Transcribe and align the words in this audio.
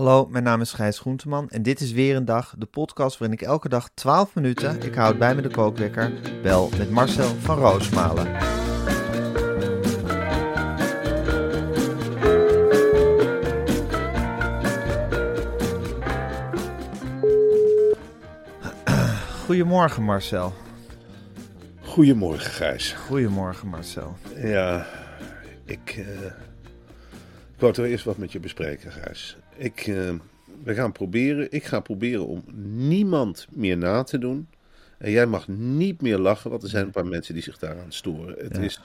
Hallo, 0.00 0.26
mijn 0.26 0.44
naam 0.44 0.60
is 0.60 0.72
Gijs 0.72 0.98
Groenteman 0.98 1.50
en 1.50 1.62
dit 1.62 1.80
is 1.80 1.92
weer 1.92 2.16
een 2.16 2.24
dag, 2.24 2.54
de 2.58 2.66
podcast 2.66 3.18
waarin 3.18 3.38
ik 3.38 3.46
elke 3.46 3.68
dag 3.68 3.90
12 3.94 4.34
minuten, 4.34 4.82
ik 4.82 4.94
houd 4.94 5.18
bij 5.18 5.34
me 5.34 5.42
de 5.42 5.48
kookwekker, 5.48 6.12
bel 6.42 6.70
met 6.78 6.90
Marcel 6.90 7.28
van 7.28 7.58
Roosmalen. 7.58 8.26
Goedemorgen 19.44 20.02
Marcel. 20.02 20.52
Goedemorgen, 21.80 22.50
Gijs. 22.50 22.92
Goedemorgen 22.92 23.68
Marcel. 23.68 24.16
Ja, 24.36 24.86
ik, 25.64 25.94
eh 25.98 26.24
ik 27.54 27.66
wou 27.66 27.72
toch 27.72 27.86
eerst 27.86 28.04
wat 28.04 28.16
met 28.16 28.32
je 28.32 28.40
bespreken, 28.40 28.92
Gijs. 28.92 29.36
Ik, 29.60 29.78
eh, 29.86 29.94
we 30.64 30.74
gaan 30.74 30.92
proberen, 30.92 31.46
ik 31.52 31.64
ga 31.64 31.80
proberen 31.80 32.26
om 32.26 32.42
niemand 32.74 33.46
meer 33.50 33.76
na 33.78 34.02
te 34.02 34.18
doen. 34.18 34.48
En 34.98 35.10
jij 35.10 35.26
mag 35.26 35.48
niet 35.48 36.00
meer 36.02 36.18
lachen, 36.18 36.50
want 36.50 36.62
er 36.62 36.68
zijn 36.68 36.84
een 36.84 36.90
paar 36.90 37.06
mensen 37.06 37.34
die 37.34 37.42
zich 37.42 37.58
daaraan 37.58 37.92
storen. 37.92 38.34
Het 38.38 38.56
Ja. 38.56 38.62
is, 38.62 38.80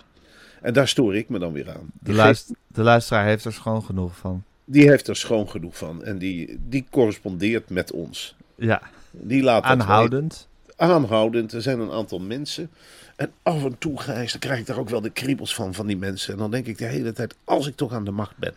en 0.62 0.74
daar 0.74 0.88
stoor 0.88 1.16
ik 1.16 1.30
me 1.30 1.40
dan 1.40 1.52
weer 1.54 1.70
aan. 1.70 1.90
De, 1.94 2.00
Die, 2.04 2.14
luist- 2.14 2.52
de 2.68 2.82
luisteraar 2.82 3.26
heeft 3.26 3.46
er 3.46 3.54
schoon 3.54 3.84
genoeg 3.84 4.18
van. 4.18 4.44
die 4.66 4.90
heeft 4.90 5.08
er 5.08 5.16
schoon 5.16 5.50
genoeg 5.50 5.78
van. 5.78 6.04
En 6.04 6.18
die, 6.18 6.60
die 6.70 6.86
correspondeert 6.90 7.70
met 7.70 7.92
ons. 7.92 8.36
Ja, 8.56 8.82
Die 9.12 9.44
laat 9.44 9.64
aanhoudend. 9.64 10.48
aanhoudend. 10.76 11.54
Er 11.54 11.62
zijn 11.62 11.80
een 11.80 11.92
aantal 11.92 12.20
mensen. 12.20 12.70
En 13.16 13.32
af 13.44 13.64
en 13.64 13.78
toe, 13.78 14.00
Gijs, 14.00 14.32
dan 14.32 14.40
krijg 14.40 14.60
ik 14.60 14.66
daar 14.66 14.78
ook 14.80 14.90
wel 14.90 15.02
de 15.02 15.10
kriebels 15.10 15.56
van, 15.56 15.74
van 15.74 15.88
die 15.88 15.98
mensen. 15.98 16.34
En 16.34 16.40
dan 16.40 16.52
denk 16.52 16.66
ik 16.66 16.78
de 16.78 16.86
hele 16.86 17.12
tijd, 17.14 17.36
als 17.44 17.68
ik 17.68 17.76
toch 17.76 17.94
aan 17.94 18.06
de 18.06 18.12
macht 18.12 18.38
ben. 18.38 18.54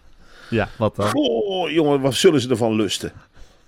Ja, 0.50 0.68
wat 0.76 0.96
dan? 0.96 1.08
Goh, 1.08 1.70
jongen, 1.70 2.00
wat 2.00 2.14
zullen 2.14 2.40
ze 2.40 2.48
ervan 2.50 2.74
lusten? 2.74 3.12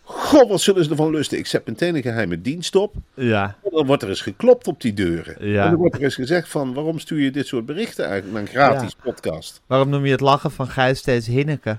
Goh, 0.02 0.48
wat 0.48 0.60
zullen 0.60 0.84
ze 0.84 0.90
ervan 0.90 1.10
lusten? 1.10 1.38
Ik 1.38 1.46
zet 1.46 1.66
meteen 1.66 1.96
een 1.96 2.02
geheime 2.02 2.40
dienst 2.40 2.76
op. 2.76 2.94
Ja, 3.14 3.56
En 3.64 3.70
dan 3.72 3.86
wordt 3.86 4.02
er 4.02 4.08
eens 4.08 4.20
geklopt 4.20 4.66
op 4.66 4.80
die 4.80 4.92
deuren. 4.94 5.48
Ja. 5.48 5.64
En 5.64 5.70
dan 5.70 5.78
wordt 5.78 5.94
er 5.94 6.02
eens 6.02 6.14
gezegd 6.14 6.48
van, 6.48 6.74
waarom 6.74 6.98
stuur 6.98 7.20
je 7.20 7.30
dit 7.30 7.46
soort 7.46 7.66
berichten 7.66 8.04
eigenlijk 8.04 8.32
naar 8.34 8.42
een 8.42 8.48
gratis 8.48 8.94
podcast? 9.02 9.60
waarom 9.66 9.88
noem 9.88 10.04
je 10.04 10.10
het 10.12 10.20
lachen 10.20 10.50
van 10.50 10.66
Gijs 10.68 10.98
steeds 10.98 11.26
Hinneke? 11.26 11.78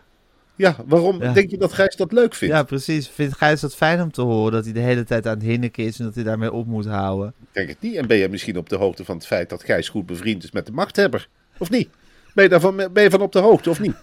Ja, 0.56 0.75
waarom 0.86 1.22
Ja. 1.24 1.34
denk 1.34 1.50
je 1.52 1.58
dat 1.58 1.74
Gijs 1.74 1.96
dat 1.96 2.12
leuk 2.12 2.34
vindt? 2.36 2.56
Ja, 2.56 2.64
precies. 2.64 3.08
Vindt 3.08 3.38
Gijs 3.38 3.62
dat 3.62 3.75
fijn 3.75 4.02
om 4.02 4.12
te 4.12 4.22
horen 4.22 4.52
dat 4.52 4.64
hij 4.64 4.74
de 4.74 4.80
hele 4.80 5.04
tijd 5.04 5.28
aan 5.28 5.34
het 5.38 5.44
hinniken 5.44 5.84
is 5.86 6.00
en 6.00 6.06
dat 6.06 6.16
hij 6.16 6.24
daarmee 6.24 6.52
op 6.52 6.68
moet 6.68 6.86
houden? 6.86 7.34
Ik 7.42 7.48
denk 7.52 7.70
het 7.70 7.81
niet. 7.81 7.96
En 7.96 8.08
ben 8.08 8.18
je 8.18 8.30
misschien 8.30 8.58
op 8.58 8.70
de 8.70 8.75
hoogte 8.75 9.06
van 9.06 9.16
het 9.16 9.25
feit 9.28 9.50
dat 9.50 9.64
Gijs 9.64 9.90
goed 9.90 10.06
bevriend 10.06 10.44
is 10.44 10.52
met 10.52 10.66
de 10.66 10.72
machthebber? 10.72 11.28
Of 11.58 11.70
niet? 11.70 11.90
Ben 12.34 12.44
je 12.44 12.50
daarvan 12.50 12.75
ben 12.75 13.04
je 13.04 13.09
van 13.09 13.22
op 13.22 13.31
de 13.31 13.40
hoogte 13.40 13.70
of 13.70 13.80
niet? 13.80 13.96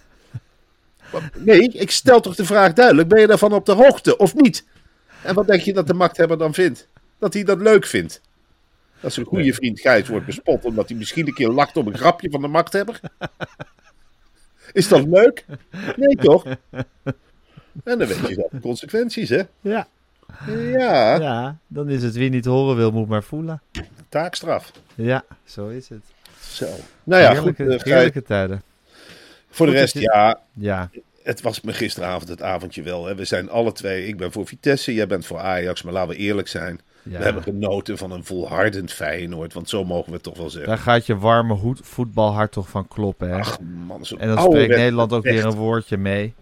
Nee, 1.37 1.61
ik 1.61 1.91
stel 1.91 2.19
toch 2.19 2.35
de 2.35 2.45
vraag 2.45 2.73
duidelijk. 2.73 3.07
Ben 3.07 3.19
je 3.21 3.27
daarvan 3.27 3.53
op 3.53 3.65
de 3.65 3.71
hoogte 3.73 4.17
of 4.17 4.35
niet? 4.35 4.65
En 5.23 5.35
wat 5.35 5.47
denk 5.47 5.61
je 5.61 5.73
dat 5.73 5.87
de 5.87 5.93
machthebber 5.93 6.37
dan 6.37 6.53
vindt? 6.53 6.87
Dat 7.19 7.33
hij 7.33 7.43
dat 7.43 7.61
leuk 7.61 7.85
vindt. 7.85 8.21
Dat 8.99 9.13
zijn 9.13 9.25
goede 9.25 9.53
vriend 9.53 9.79
Gijs 9.79 10.07
wordt 10.07 10.25
bespot 10.25 10.65
omdat 10.65 10.89
hij 10.89 10.97
misschien 10.97 11.27
een 11.27 11.33
keer 11.33 11.49
lacht 11.49 11.77
op 11.77 11.85
een 11.85 11.97
grapje 11.97 12.29
van 12.29 12.41
de 12.41 12.47
machthebber. 12.47 12.99
Is 14.71 14.87
dat 14.87 15.05
leuk? 15.07 15.45
Nee 15.95 16.15
toch? 16.15 16.45
En 17.83 17.97
dan 17.97 17.97
weet 18.07 18.27
je 18.27 18.33
zelf 18.33 18.51
de 18.51 18.59
consequenties, 18.59 19.29
hè? 19.29 19.41
Ja. 19.61 19.87
Ja, 20.47 21.19
Ja, 21.19 21.57
dan 21.67 21.89
is 21.89 22.03
het 22.03 22.15
wie 22.15 22.29
niet 22.29 22.45
horen 22.45 22.75
wil, 22.75 22.91
moet 22.91 23.07
maar 23.07 23.23
voelen. 23.23 23.61
taakstraf. 24.09 24.71
Ja, 24.95 25.23
zo 25.45 25.67
is 25.67 25.89
het. 25.89 26.01
Zo. 26.39 26.65
Nou 27.03 27.21
ja, 27.21 27.31
heerlijke, 27.31 27.63
goed. 27.63 27.73
eh, 27.73 27.79
Gijs, 27.79 27.93
heerlijke 27.95 28.23
tijden. 28.23 28.61
Voor 29.49 29.65
de 29.65 29.71
rest, 29.71 29.97
ja, 29.99 30.39
Ja, 30.53 30.89
het 31.23 31.41
was 31.41 31.61
me 31.61 31.73
gisteravond 31.73 32.29
het 32.29 32.41
avondje 32.41 32.83
wel. 32.83 33.05
Hè. 33.05 33.15
We 33.15 33.25
zijn 33.25 33.49
alle 33.49 33.71
twee, 33.71 34.07
ik 34.07 34.17
ben 34.17 34.31
voor 34.31 34.47
Vitesse, 34.47 34.93
jij 34.93 35.07
bent 35.07 35.25
voor 35.25 35.39
Ajax, 35.39 35.83
maar 35.83 35.93
laten 35.93 36.09
we 36.09 36.15
eerlijk 36.15 36.47
zijn. 36.47 36.79
ja. 37.03 37.17
We 37.17 37.23
hebben 37.23 37.43
genoten 37.43 37.97
van 37.97 38.11
een 38.11 38.23
volhardend 38.23 38.91
Feyenoord, 38.93 39.53
want 39.53 39.69
zo 39.69 39.85
mogen 39.85 40.05
we 40.07 40.13
het 40.13 40.23
toch 40.23 40.37
wel 40.37 40.49
zeggen. 40.49 40.69
Daar 40.69 40.77
gaat 40.79 41.05
je 41.05 41.17
warme 41.17 41.53
hoed, 41.53 41.79
voetbalhart 41.83 42.51
toch 42.51 42.69
van 42.69 42.87
kloppen, 42.87 43.29
hè? 43.29 43.39
Ach 43.39 43.57
man, 43.87 44.05
zo'n 44.05 44.19
en 44.19 44.27
dan 44.27 44.43
spreekt 44.43 44.75
Nederland 44.75 45.13
ook 45.13 45.23
weer 45.23 45.45
een 45.45 45.55
woordje 45.55 45.97
mee. 45.97 46.33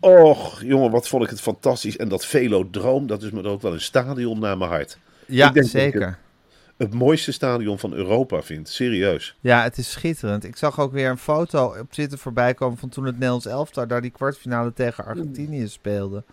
Och, 0.00 0.62
jongen, 0.62 0.90
wat 0.90 1.08
vond 1.08 1.24
ik 1.24 1.30
het 1.30 1.40
fantastisch. 1.40 1.96
En 1.96 2.08
dat 2.08 2.26
Velodroom, 2.26 3.06
dat 3.06 3.22
is 3.22 3.30
me 3.30 3.42
ook 3.44 3.62
wel 3.62 3.72
een 3.72 3.80
stadion 3.80 4.38
naar 4.40 4.58
mijn 4.58 4.70
hart. 4.70 4.98
Ja, 5.26 5.52
zeker. 5.54 6.18
Het 6.80 6.94
mooiste 6.94 7.32
stadion 7.32 7.78
van 7.78 7.92
Europa 7.92 8.42
vind, 8.42 8.68
serieus. 8.68 9.34
Ja, 9.40 9.62
het 9.62 9.78
is 9.78 9.90
schitterend. 9.90 10.44
Ik 10.44 10.56
zag 10.56 10.80
ook 10.80 10.92
weer 10.92 11.10
een 11.10 11.18
foto 11.18 11.74
op 11.80 11.92
Twitter 11.92 12.18
voorbij 12.18 12.54
komen 12.54 12.78
van 12.78 12.88
toen 12.88 13.04
het 13.04 13.14
Nederlands 13.14 13.46
elftal 13.46 13.86
daar 13.86 14.00
die 14.02 14.10
kwartfinale 14.10 14.72
tegen 14.72 15.04
Argentinië 15.04 15.68
speelde. 15.68 16.24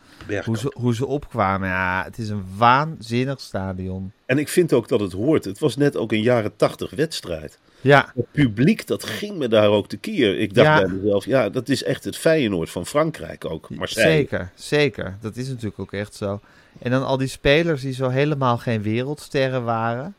Hoe 0.46 0.58
ze, 0.58 0.74
hoe 0.76 0.96
ze 0.96 1.06
opkwamen. 1.06 1.70
Ja, 1.70 2.04
het 2.06 2.18
is 2.18 2.30
een 2.30 2.44
waanzinnig 2.58 3.40
stadion. 3.42 4.12
En 4.26 4.38
ik 4.38 4.48
vind 4.50 4.74
ook 4.74 4.88
dat 4.88 5.00
het 5.00 5.12
hoort. 5.12 5.46
Het 5.46 5.60
was 5.60 5.76
net 5.78 5.98
ook 5.98 6.12
een 6.12 6.22
jaren 6.22 6.56
tachtig 6.56 6.92
wedstrijd. 6.92 7.60
Ja, 7.82 8.12
Het 8.16 8.32
publiek, 8.32 8.88
dat 8.88 9.04
ging 9.04 9.38
me 9.38 9.48
daar 9.48 9.68
ook 9.70 9.88
tekeer. 9.88 10.40
Ik 10.40 10.54
dacht 10.54 10.68
Ja. 10.68 10.86
bij 10.88 10.96
mezelf, 10.96 11.26
ja, 11.26 11.50
dat 11.50 11.70
is 11.70 11.84
echt 11.84 12.04
het 12.04 12.18
Feyenoord 12.18 12.70
van 12.70 12.86
Frankrijk 12.86 13.46
ook. 13.46 13.70
Marseille. 13.70 14.12
zeker, 14.18 14.52
zeker. 14.56 15.18
Dat 15.22 15.36
is 15.36 15.48
natuurlijk 15.48 15.80
ook 15.80 15.94
echt 15.94 16.16
zo. 16.16 16.40
En 16.80 16.92
dan 16.92 17.06
al 17.06 17.18
die 17.18 17.28
spelers 17.28 17.82
die 17.82 17.94
zo 17.94 18.10
helemaal 18.10 18.58
geen 18.58 18.82
wereldsterren 18.82 19.64
waren. 19.64 20.16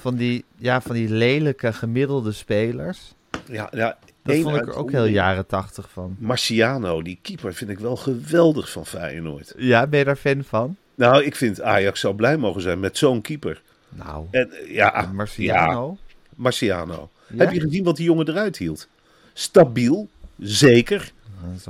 Van 0.00 0.16
die, 0.16 0.44
ja, 0.56 0.80
van 0.80 0.94
die 0.94 1.08
lelijke 1.08 1.72
gemiddelde 1.72 2.32
spelers. 2.32 3.14
Ja, 3.46 3.68
ja, 3.74 3.98
Dat 4.22 4.36
vond 4.36 4.56
ik 4.56 4.66
er 4.66 4.74
ook 4.74 4.90
heel 4.90 5.04
jaren 5.04 5.46
tachtig 5.46 5.90
van. 5.92 6.16
Marciano, 6.18 7.02
die 7.02 7.18
keeper, 7.22 7.54
vind 7.54 7.70
ik 7.70 7.78
wel 7.78 7.96
geweldig 7.96 8.70
van 8.70 8.86
Feyenoord. 8.86 9.54
Ja, 9.56 9.86
ben 9.86 9.98
je 9.98 10.04
daar 10.04 10.16
fan 10.16 10.44
van? 10.44 10.76
Nou, 10.94 11.24
ik 11.24 11.36
vind 11.36 11.60
Ajax 11.60 12.00
zou 12.00 12.14
blij 12.14 12.36
mogen 12.36 12.60
zijn 12.62 12.80
met 12.80 12.98
zo'n 12.98 13.20
keeper. 13.20 13.62
Nou, 13.88 14.26
En, 14.30 14.50
ja, 14.66 14.92
ja, 15.02 15.10
Marciano. 15.12 15.96
Marciano. 16.34 17.10
Ja? 17.26 17.36
Heb 17.44 17.52
je 17.52 17.60
gezien 17.60 17.84
wat 17.84 17.96
die 17.96 18.04
jongen 18.04 18.28
eruit 18.28 18.56
hield? 18.56 18.88
Stabiel, 19.32 20.08
zeker. 20.38 21.12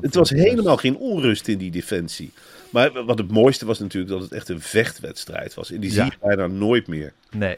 Het 0.01 0.15
was 0.15 0.31
helemaal 0.31 0.77
geen 0.77 0.97
onrust 0.97 1.49
in 1.49 1.59
die 1.59 1.71
defensie. 1.71 2.33
Maar 2.71 3.05
wat 3.05 3.19
het 3.19 3.31
mooiste 3.31 3.67
was 3.67 3.79
natuurlijk 3.79 4.13
dat 4.13 4.21
het 4.23 4.33
echt 4.33 4.49
een 4.49 4.61
vechtwedstrijd 4.61 5.55
was. 5.55 5.71
En 5.73 5.81
die 5.81 5.93
Ja. 5.93 6.03
zie 6.03 6.13
je 6.21 6.27
bijna 6.27 6.47
nooit 6.47 6.87
meer. 6.87 7.13
Nee. 7.31 7.57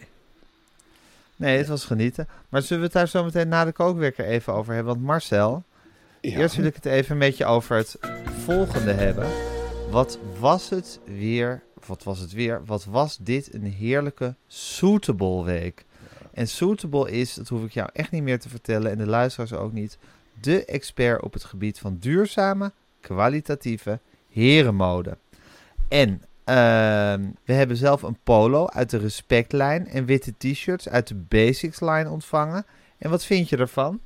Nee, 1.37 1.59
het 1.59 1.69
was 1.69 1.85
genieten. 1.85 2.29
Maar 2.49 2.63
zullen 2.63 2.79
we 2.79 2.85
het 2.89 2.95
daar 2.97 3.09
zo 3.09 3.25
meteen 3.25 3.49
na 3.49 3.65
de 3.65 3.73
kookwekker 3.73 4.25
even 4.25 4.53
over 4.53 4.75
hebben? 4.75 4.93
Want 4.93 5.07
Marcel, 5.07 5.65
Ja. 6.21 6.39
eerst 6.39 6.57
wil 6.57 6.65
ik 6.65 6.75
het 6.75 6.85
even 6.85 7.17
met 7.19 7.37
je 7.37 7.45
over 7.45 7.77
het 7.77 7.97
volgende 8.45 8.93
hebben. 8.93 9.27
Wat 9.91 10.19
was 10.39 10.71
het 10.71 11.01
weer, 11.05 11.63
wat 11.87 12.03
was 12.03 12.19
het 12.19 12.33
weer, 12.33 12.63
wat 12.65 12.85
was 12.85 13.17
dit 13.21 13.55
een 13.55 13.65
heerlijke 13.67 14.35
Suitable 14.47 15.45
week. 15.45 15.85
En 16.33 16.49
Suitable 16.49 17.11
is, 17.11 17.35
dat 17.35 17.49
hoef 17.49 17.65
ik 17.65 17.73
jou 17.73 17.89
echt 17.93 18.11
niet 18.11 18.23
meer 18.23 18.41
te 18.41 18.49
vertellen 18.49 18.91
en 18.91 18.99
de 18.99 19.07
luisteraars 19.07 19.53
ook 19.53 19.73
niet, 19.73 19.99
de 20.41 20.65
expert 20.65 21.23
op 21.23 21.33
het 21.33 21.45
gebied 21.45 21.79
van 21.79 21.97
duurzame, 22.01 22.73
kwalitatieve 23.01 23.99
herenmode. 24.31 25.17
En 25.89 26.23
ehm, 26.45 27.21
we 27.45 27.53
hebben 27.53 27.77
zelf 27.77 28.03
een 28.03 28.17
polo 28.23 28.67
uit 28.69 28.91
de 28.91 28.99
Respectlijn 28.99 29.89
en 29.89 30.05
witte 30.05 30.35
t-shirts 30.39 30.89
uit 30.89 31.09
de 31.09 31.15
Basics 31.15 31.81
line 31.81 32.11
ontvangen. 32.11 32.67
En 32.99 33.11
wat 33.11 33.25
vind 33.25 33.49
je 33.49 33.57
ervan? 33.57 34.01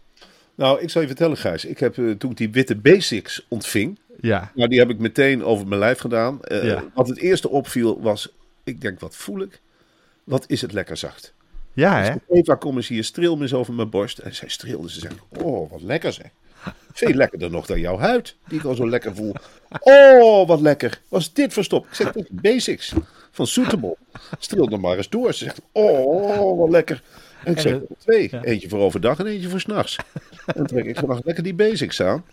Nou, 0.55 0.81
ik 0.81 0.91
zal 0.91 1.01
je 1.03 1.07
vertellen, 1.07 1.37
Gijs. 1.37 1.65
Ik 1.65 1.79
heb 1.79 1.99
eh, 1.99 2.11
toen 2.11 2.31
ik 2.31 2.37
die 2.37 2.51
witte 2.51 2.77
basics 2.77 3.47
ontving, 3.49 3.99
Ja. 4.21 4.51
nou, 4.55 4.69
die 4.69 4.79
heb 4.79 4.91
ik 4.91 4.99
meteen 4.99 5.45
over 5.45 5.67
mijn 5.67 5.81
lijf 5.81 5.99
gedaan. 5.99 6.39
Ja. 6.49 6.85
Wat 6.95 7.09
het 7.09 7.19
eerste 7.19 7.49
opviel 7.49 8.01
was, 8.01 8.33
ik 8.65 8.81
denk, 8.81 9.01
wat 9.01 9.17
voel 9.17 9.41
ik? 9.41 9.61
Wat 10.25 10.45
is 10.49 10.61
het 10.61 10.73
lekker 10.73 10.97
zacht. 10.97 11.35
Ja, 11.73 12.03
hè? 12.03 12.15
Eva, 12.29 12.55
kom 12.55 12.77
eens 12.77 12.89
hier, 12.89 13.05
streel 13.05 13.37
me 13.37 13.43
eens 13.43 13.55
over 13.55 13.75
mijn 13.75 13.91
borst. 13.91 14.19
En 14.19 14.35
zij 14.35 14.49
streelde, 14.49 14.91
ze 14.91 15.01
zegt, 15.01 15.17
oh, 15.29 15.71
wat 15.71 15.83
lekker 15.83 16.13
zeg. 16.13 16.31
Veel 16.93 17.15
lekkerder 17.15 17.51
nog 17.51 17.67
dan 17.67 17.81
jouw 17.81 17.99
huid, 17.99 18.37
die 18.49 18.59
ik 18.59 18.65
al 18.65 18.75
zo 18.75 18.89
lekker 18.89 19.15
voel. 19.15 19.33
Oh, 19.81 20.47
wat 20.49 20.61
lekker. 20.61 21.01
Was 21.09 21.33
dit 21.33 21.53
verstopt? 21.53 21.87
Ik 21.89 21.95
zeg, 21.95 22.15
is 22.15 22.25
basics 22.31 22.93
van 23.31 23.47
Suitable. 23.47 23.97
Streel 24.39 24.69
er 24.69 24.81
maar 24.81 24.97
eens 24.97 25.09
door. 25.09 25.33
Ze 25.33 25.45
zegt, 25.45 25.61
oh, 25.73 26.59
wat 26.59 26.71
lekker. 26.71 27.03
En 27.45 27.53
ik 27.53 27.59
zeg, 27.61 27.73
het- 27.73 27.83
twee. 27.99 28.29
ja. 28.31 28.43
Eentje 28.43 28.69
voor 28.69 28.79
overdag 28.81 29.19
en 29.19 29.27
eentje 29.27 29.49
voor 29.49 29.61
s'nachts. 29.61 29.97
En 30.47 30.53
dan 30.57 30.67
trek 30.67 30.85
ik 30.85 30.99
vannacht 30.99 31.25
lekker 31.25 31.43
die 31.45 31.55
basics 31.55 32.03
aan. 32.03 32.25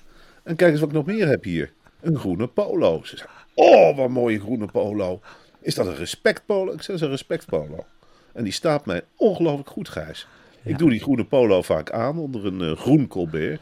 En 0.43 0.55
kijk 0.55 0.71
eens 0.71 0.79
wat 0.79 0.89
ik 0.89 0.95
nog 0.95 1.05
meer 1.05 1.27
heb 1.27 1.43
hier. 1.43 1.71
Een 2.01 2.17
groene 2.19 2.47
polo. 2.47 3.01
Ze 3.03 3.17
zegt, 3.17 3.29
oh, 3.53 3.97
wat 3.97 4.09
mooie 4.09 4.39
groene 4.39 4.65
polo. 4.65 5.21
Is 5.61 5.75
dat 5.75 5.87
een 5.87 5.95
respect 5.95 6.45
polo? 6.45 6.71
Ik 6.73 6.77
zeg, 6.81 6.85
dat 6.85 6.95
is 6.95 7.01
een 7.01 7.09
respect 7.09 7.45
polo. 7.45 7.85
En 8.33 8.43
die 8.43 8.53
staat 8.53 8.85
mij 8.85 9.01
ongelooflijk 9.15 9.69
goed, 9.69 9.89
Gijs. 9.89 10.27
Ik 10.63 10.77
doe 10.77 10.89
die 10.89 10.99
groene 11.01 11.23
polo 11.25 11.61
vaak 11.61 11.91
aan 11.91 12.17
onder 12.17 12.45
een 12.45 12.61
eh, 12.61 12.77
groen 12.77 13.07
colbert. 13.07 13.61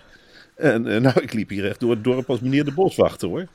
En 0.56 0.88
eh, 0.88 1.02
nou, 1.02 1.22
ik 1.28 1.34
liep 1.34 1.50
hier 1.50 1.68
echt 1.68 1.80
door 1.80 1.92
het 1.92 2.04
dorp 2.04 2.30
als 2.30 2.40
meneer 2.40 2.66
de 2.66 2.74
boswachter, 2.74 3.28
hoor. 3.28 3.48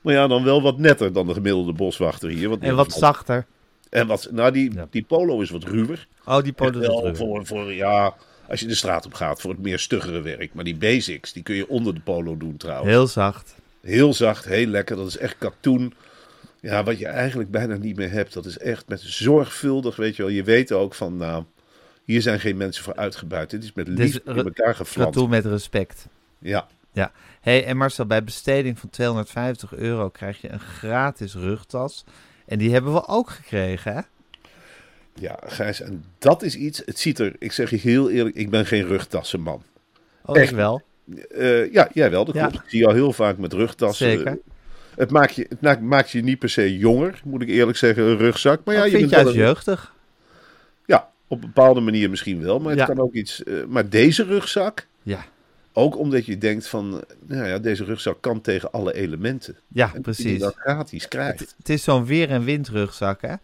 Maar 0.00 0.14
ja, 0.14 0.26
dan 0.26 0.44
wel 0.44 0.62
wat 0.62 0.78
netter 0.78 1.12
dan 1.12 1.26
de 1.26 1.32
gemiddelde 1.34 1.72
boswachter 1.72 2.28
hier. 2.28 2.58
En 2.60 2.76
wat 2.76 2.92
zachter. 2.92 3.46
En 3.90 4.06
wat, 4.06 4.28
nou, 4.30 4.52
die, 4.52 4.74
Ja. 4.74 4.86
die 4.90 5.04
polo 5.04 5.40
is 5.40 5.50
wat 5.50 5.64
ruwer. 5.64 6.06
Oh, 6.24 6.42
die 6.42 6.52
polo 6.52 6.78
wel 6.78 7.00
terug. 7.00 7.16
voor, 7.16 7.46
voor, 7.46 7.72
ja, 7.72 8.14
als 8.48 8.60
je 8.60 8.66
de 8.66 8.74
straat 8.74 9.06
op 9.06 9.14
gaat, 9.14 9.40
voor 9.40 9.50
het 9.50 9.60
meer 9.60 9.78
stuggere 9.78 10.20
werk. 10.20 10.54
Maar 10.54 10.64
die 10.64 10.76
basics, 10.76 11.32
die 11.32 11.42
kun 11.42 11.54
je 11.54 11.68
onder 11.68 11.94
de 11.94 12.00
polo 12.00 12.36
doen 12.36 12.56
trouwens. 12.56 12.88
Heel 12.90 13.06
zacht. 13.06 13.54
Heel 13.80 14.14
zacht, 14.14 14.44
heel 14.44 14.66
lekker. 14.66 14.96
Dat 14.96 15.06
is 15.06 15.16
echt 15.16 15.36
katoen. 15.38 15.94
Ja, 16.60 16.84
wat 16.84 16.98
je 16.98 17.06
eigenlijk 17.06 17.50
bijna 17.50 17.76
niet 17.76 17.96
meer 17.96 18.10
hebt. 18.10 18.32
Dat 18.32 18.46
is 18.46 18.58
echt 18.58 18.88
met 18.88 19.00
zorgvuldig, 19.00 19.96
weet 19.96 20.16
je 20.16 20.22
wel. 20.22 20.30
Je 20.30 20.42
weet 20.42 20.72
ook 20.72 20.94
van, 20.94 21.16
nou, 21.16 21.44
hier 22.04 22.22
zijn 22.22 22.40
geen 22.40 22.56
mensen 22.56 22.84
voor 22.84 22.96
uitgebuit. 22.96 23.50
Dit 23.50 23.64
is 23.64 23.72
met 23.72 23.88
liefde 23.88 24.20
is 24.24 24.34
in 24.34 24.44
elkaar 24.44 24.74
geflant. 24.74 25.14
Katoen 25.14 25.30
met 25.30 25.44
respect. 25.44 26.06
Ja, 26.38 26.66
Ja. 26.92 27.12
hey, 27.40 27.64
en 27.64 27.76
Marcel, 27.76 28.06
bij 28.06 28.24
besteding 28.24 28.78
van 28.78 28.90
250 28.90 29.74
euro 29.74 30.08
krijg 30.08 30.40
je 30.40 30.50
een 30.52 30.60
gratis 30.60 31.34
rugtas. 31.34 32.04
En 32.46 32.58
die 32.58 32.72
hebben 32.72 32.92
we 32.92 33.06
ook 33.06 33.30
gekregen, 33.30 33.92
hè? 33.94 34.00
ja, 35.14 35.38
Gijs. 35.46 35.80
En 35.80 36.04
dat 36.18 36.42
is 36.42 36.54
iets, 36.56 36.82
het 36.84 36.98
ziet 36.98 37.18
er, 37.18 37.34
ik 37.38 37.52
zeg 37.52 37.70
je 37.70 37.76
heel 37.76 38.10
eerlijk, 38.10 38.36
ik 38.36 38.50
ben 38.50 38.66
geen 38.66 38.86
rugtassenman. 38.86 39.62
Oh, 40.24 40.38
Echt. 40.38 40.50
ik 40.50 40.56
wel. 40.56 40.82
Eh, 41.30 41.72
ja, 41.72 41.88
jij 41.92 42.10
wel, 42.10 42.24
dat 42.24 42.34
Ja. 42.34 42.46
klopt. 42.46 42.64
Ik 42.64 42.70
zie 42.70 42.80
jou 42.80 42.94
heel 42.94 43.12
vaak 43.12 43.38
met 43.38 43.52
rugtassen. 43.52 44.10
Zeker. 44.10 44.38
Het 44.96 45.10
maakt, 45.10 45.34
je, 45.34 45.46
het 45.48 45.60
maakt- 45.60 45.80
maakt 45.80 46.10
je 46.10 46.22
niet 46.22 46.38
per 46.38 46.50
se 46.50 46.78
jonger, 46.78 47.20
moet 47.24 47.42
ik 47.42 47.48
eerlijk 47.48 47.78
zeggen, 47.78 48.02
een 48.04 48.16
rugzak. 48.16 48.60
Maar 48.64 48.74
ja, 48.74 48.84
je 48.84 48.98
bent 48.98 49.10
juist 49.10 49.26
een- 49.28 49.32
jeugdig. 49.34 49.94
Ja, 50.86 51.10
op 51.26 51.40
een 51.42 51.46
bepaalde 51.52 51.80
manier 51.80 52.10
misschien 52.10 52.42
wel. 52.42 52.58
Maar 52.58 52.70
het 52.70 52.78
Ja. 52.78 52.86
kan 52.86 52.98
ook 53.00 53.12
iets. 53.14 53.42
eh, 53.44 53.54
maar 53.68 53.88
deze 53.88 54.24
rugzak, 54.24 54.86
Ja, 55.02 55.24
ook 55.78 55.98
omdat 55.98 56.26
je 56.26 56.38
denkt 56.38 56.68
van, 56.68 57.04
nou 57.26 57.46
ja, 57.48 57.58
deze 57.58 57.84
rugzak 57.84 58.20
kan 58.20 58.40
tegen 58.40 58.72
alle 58.72 58.94
elementen. 58.94 59.56
ja 59.68 59.84
En 59.94 60.02
dat 60.02 60.16
je 60.16 60.22
precies. 60.22 60.40
dat 60.40 60.54
gratis 60.54 61.08
krijgt. 61.08 61.40
Het, 61.40 61.54
het 61.58 61.68
is 61.68 61.82
zo'n 61.82 62.04
weer- 62.04 62.30
en 62.30 62.44
windrugzak, 62.44 63.20
hè? 63.22 63.34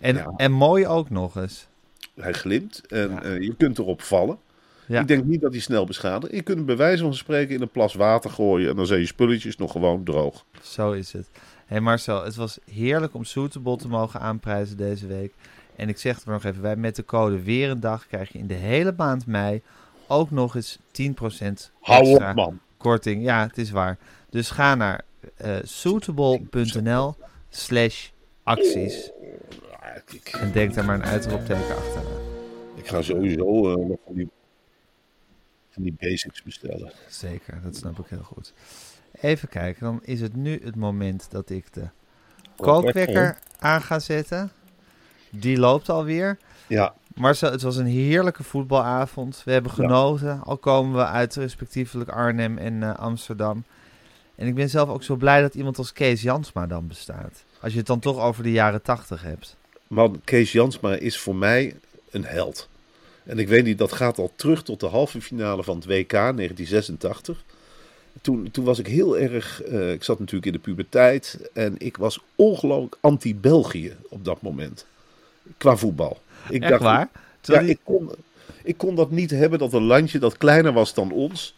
En, 0.00 0.14
Ja. 0.16 0.32
en 0.36 0.52
mooi 0.52 0.86
ook 0.86 1.10
nog 1.10 1.36
eens. 1.36 1.66
Hij 2.14 2.32
glimt 2.32 2.82
en 2.88 3.10
Ja. 3.10 3.22
eh, 3.22 3.40
je 3.40 3.54
kunt 3.56 3.78
erop 3.78 4.02
vallen. 4.02 4.38
Ja. 4.86 5.00
Ik 5.00 5.08
denk 5.08 5.24
niet 5.24 5.40
dat 5.40 5.52
hij 5.52 5.60
snel 5.60 5.84
beschadigt. 5.86 6.32
Je 6.34 6.42
kunt 6.42 6.56
hem 6.56 6.66
bij 6.66 6.76
wijze 6.76 7.02
van 7.02 7.14
spreken 7.14 7.54
in 7.54 7.62
een 7.62 7.70
plas 7.70 7.94
water 7.94 8.30
gooien 8.30 8.70
en 8.70 8.76
dan 8.76 8.86
zijn 8.86 9.00
je 9.00 9.06
spulletjes 9.06 9.56
nog 9.56 9.72
gewoon 9.72 10.04
droog. 10.04 10.44
Zo 10.62 10.92
is 10.92 11.12
het. 11.12 11.28
Hé 11.32 11.40
hey 11.66 11.80
Marcel, 11.80 12.24
het 12.24 12.34
was 12.34 12.58
heerlijk 12.72 13.14
om 13.14 13.24
Suitable 13.24 13.76
te 13.76 13.88
mogen 13.88 14.20
aanprijzen 14.20 14.76
deze 14.76 15.06
week. 15.06 15.32
En 15.76 15.88
ik 15.88 15.98
zeg 15.98 16.14
het 16.16 16.24
maar 16.24 16.34
nog 16.34 16.44
even 16.44 16.62
bij, 16.62 16.76
met 16.76 16.96
de 16.96 17.04
code 17.04 17.42
weer 17.42 17.70
een 17.70 17.80
dag 17.80 18.06
krijg 18.06 18.32
je 18.32 18.38
in 18.38 18.46
de 18.46 18.54
hele 18.54 18.94
maand 18.96 19.26
mei 19.26 19.62
ook 20.06 20.30
nog 20.30 20.54
eens 20.56 20.78
10% 21.02 21.70
Hou 21.80 22.14
op, 22.14 22.34
man. 22.34 22.60
korting. 22.76 23.22
Ja, 23.22 23.46
het 23.46 23.58
is 23.58 23.70
waar. 23.70 23.98
Dus 24.30 24.50
ga 24.50 24.74
naar 24.74 25.04
eh 25.36 25.56
suitable.nl 25.62 27.14
slash 27.48 28.08
acties. 28.42 29.10
Ik, 30.06 30.28
En 30.28 30.52
denk 30.52 30.74
daar 30.74 30.84
maar 30.84 30.94
een 30.94 31.04
uitroepteken 31.04 31.76
achteraan. 31.76 32.22
ik 32.74 32.86
ga 32.88 33.02
sowieso 33.02 33.72
eh, 33.72 33.86
nog 33.86 33.98
van 34.06 34.14
die, 34.14 34.30
van 35.70 35.82
die 35.82 35.94
basics 35.98 36.42
bestellen. 36.42 36.92
Zeker, 37.08 37.60
dat 37.62 37.76
snap 37.76 37.98
ik 37.98 38.06
heel 38.08 38.22
goed. 38.22 38.52
Even 39.20 39.48
kijken, 39.48 39.82
dan 39.84 40.00
is 40.02 40.20
het 40.20 40.36
nu 40.36 40.60
het 40.64 40.76
moment 40.76 41.26
dat 41.30 41.50
ik 41.50 41.72
de 41.72 41.88
kookwekker 42.56 43.38
aan 43.58 43.82
ga 43.82 43.98
zetten. 43.98 44.50
Die 45.36 45.58
loopt 45.58 45.88
alweer. 45.88 46.38
Ja, 46.66 46.94
Marcel, 47.14 47.50
het 47.50 47.62
was 47.62 47.76
een 47.76 47.86
heerlijke 47.86 48.42
voetbalavond. 48.42 49.42
We 49.44 49.52
hebben 49.52 49.72
genoten, 49.72 50.40
al 50.44 50.56
komen 50.56 50.96
we 50.96 51.06
uit 51.06 51.34
respectievelijk 51.34 52.10
Arnhem 52.10 52.58
en 52.58 52.82
eh, 52.82 52.94
Amsterdam. 52.94 53.64
En 54.34 54.46
ik 54.46 54.54
ben 54.54 54.70
zelf 54.70 54.88
ook 54.88 55.02
zo 55.02 55.16
blij 55.16 55.40
dat 55.40 55.54
iemand 55.54 55.78
als 55.78 55.92
Kees 55.92 56.22
Jansma 56.22 56.66
dan 56.66 56.86
bestaat. 56.86 57.44
Als 57.60 57.72
je 57.72 57.78
het 57.78 57.86
dan 57.86 58.00
toch 58.00 58.20
over 58.20 58.42
de 58.42 58.52
jaren 58.52 58.82
tachtig 58.82 59.22
hebt. 59.22 59.56
man, 59.86 60.20
Kees 60.24 60.52
Jansma 60.52 60.94
is 60.94 61.18
voor 61.18 61.36
mij 61.36 61.74
een 62.10 62.24
held. 62.24 62.68
En 63.24 63.38
ik 63.38 63.48
weet 63.48 63.64
niet, 63.64 63.78
dat 63.78 63.92
gaat 63.92 64.18
al 64.18 64.32
terug 64.36 64.62
tot 64.62 64.80
de 64.80 64.86
halve 64.86 65.20
finale 65.20 65.64
van 65.64 65.76
het 65.76 65.86
WK 65.86 66.10
1986. 66.10 67.44
Toen, 68.20 68.50
toen 68.50 68.64
was 68.64 68.78
ik 68.78 68.86
heel 68.86 69.18
erg, 69.18 69.62
eh, 69.62 69.92
ik 69.92 70.02
zat 70.02 70.18
natuurlijk 70.18 70.46
in 70.46 70.52
de 70.52 70.58
puberteit 70.58 71.50
en 71.52 71.74
ik 71.78 71.96
was 71.96 72.20
ongelooflijk 72.34 72.96
anti-België 73.00 73.96
op 74.08 74.24
dat 74.24 74.42
moment. 74.42 74.86
Qua 75.58 75.76
voetbal. 75.76 76.20
Ik 76.48 76.62
Echt 76.62 76.80
waar? 76.80 77.08
Ja, 77.42 77.60
ik 77.60 77.78
kon, 77.82 78.10
ik 78.62 78.76
kon 78.78 78.94
dat 78.94 79.10
niet 79.10 79.30
hebben 79.30 79.58
dat 79.58 79.72
een 79.72 79.82
landje 79.84 80.18
dat 80.18 80.36
kleiner 80.36 80.72
was 80.72 80.94
dan 80.94 81.12
ons. 81.12 81.54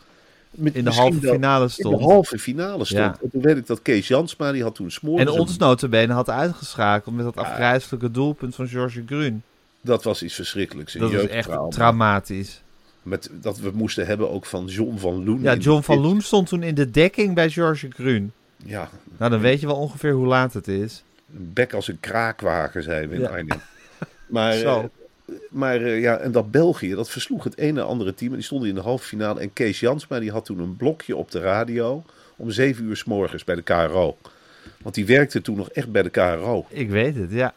met 0.51 0.75
in 0.75 0.85
de 0.85 0.91
halve 0.91 1.21
finale 1.21 1.65
In 1.65 1.71
stond. 1.71 1.99
de 1.99 2.05
halve 2.05 2.39
finale 2.39 2.85
stond. 2.85 3.01
Ja. 3.01 3.17
En 3.23 3.31
toen 3.31 3.43
weet 3.43 3.57
ik 3.57 3.67
dat 3.67 3.83
Kees 3.83 4.09
Jansma, 4.09 4.53
die 4.53 4.63
had 4.63 4.75
toen 4.75 4.91
smoren. 4.91 5.27
En 5.27 5.33
ons 5.33 5.57
notabene 5.57 6.13
had 6.13 6.31
uitgeschakeld 6.31 7.15
met 7.15 7.25
dat 7.25 7.37
afgrijzelijke 7.37 8.11
doelpunt 8.11 8.55
van 8.55 8.69
George 8.69 9.03
Grun. 9.07 9.43
Dat 9.81 10.05
was 10.05 10.23
iets 10.23 10.35
verschrikkelijks. 10.35 10.95
een 10.95 11.01
Dat 11.01 11.13
is 11.13 11.27
echt 11.27 11.51
traumatisch. 11.71 12.63
Met, 13.03 13.31
dat 13.33 13.59
we 13.59 13.71
moesten 13.75 14.07
hebben 14.07 14.31
ook 14.31 14.47
van 14.47 14.65
John 14.67 14.97
van 14.97 15.25
Loen. 15.25 15.43
Ja, 15.43 15.53
in 15.53 15.59
John 15.61 15.83
van. 15.83 15.99
Loen 15.99 16.21
stond 16.21 16.49
toen 16.49 16.63
in 16.63 16.75
de 16.75 16.91
dekking 16.91 17.35
bij 17.35 17.51
George 17.51 17.91
Grun. 17.91 18.33
Ja, 18.65 18.89
Nou, 19.19 19.31
dan 19.31 19.41
weet 19.41 19.61
je 19.61 19.67
wel 19.67 19.77
ongeveer 19.77 20.13
hoe 20.13 20.27
laat 20.27 20.53
het 20.53 20.69
is. 20.69 21.03
een 21.37 21.51
bek 21.53 21.73
als 21.73 21.89
een 21.89 22.01
kraakwagen, 22.01 22.83
zeiden 22.83 23.09
we 23.11 23.15
in 23.39 23.47
Ja. 23.47 23.57
Maar, 24.27 24.53
Zo. 24.53 24.91
eh, 25.27 25.35
maar 25.51 25.83
eh, 25.83 26.01
ja, 26.01 26.17
en 26.17 26.33
dat 26.33 26.51
België, 26.51 26.95
dat 26.95 27.11
versloeg 27.11 27.45
het 27.45 27.59
ene 27.59 27.81
en 27.81 27.87
andere 27.87 28.15
team. 28.15 28.31
En 28.31 28.37
die 28.37 28.47
stonden 28.47 28.69
in 28.69 28.75
de 28.75 28.81
halve 28.81 29.07
finale. 29.07 29.41
En 29.41 29.53
Kees 29.53 29.81
Jansma, 29.81 30.19
die 30.19 30.31
had 30.31 30.45
toen 30.45 30.59
een 30.59 30.77
blokje 30.77 31.17
op 31.17 31.31
de 31.31 31.41
radio 31.41 32.05
om 32.37 32.51
zeven 32.51 32.85
uur 32.85 32.97
s 32.97 33.05
morgens 33.05 33.45
bij 33.45 33.55
de 33.55 33.63
KRO. 33.63 34.17
Want 34.83 34.95
die 34.95 35.07
werkte 35.07 35.41
toen 35.41 35.57
nog 35.57 35.71
echt 35.71 35.93
bij 35.93 36.03
de 36.03 36.11
KRO. 36.11 36.67
Ik 36.69 36.91
weet 36.91 37.17
het, 37.17 37.31
ja. 37.31 37.55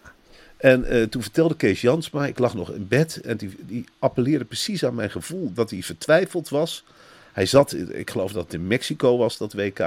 En 0.58 0.86
eh, 0.86 1.04
toen 1.04 1.22
vertelde 1.22 1.56
Kees 1.56 1.82
Jansma, 1.82 2.26
ik 2.26 2.40
lag 2.40 2.54
nog 2.54 2.72
in 2.72 2.88
bed 2.88 3.22
en 3.22 3.38
die, 3.38 3.56
die 3.60 3.86
appelleerde 4.00 4.46
precies 4.46 4.86
aan 4.86 4.96
mijn 4.96 5.10
gevoel 5.12 5.54
dat 5.54 5.70
hij 5.70 5.82
vertwijfeld 5.84 6.50
was. 6.50 6.84
Hij 7.34 7.46
zat, 7.46 7.76
ik 7.90 8.10
geloof 8.10 8.32
dat 8.32 8.44
het 8.44 8.54
in 8.54 8.68
Mexico 8.68 9.18
was, 9.18 9.38
dat 9.38 9.54
WK. 9.54 9.78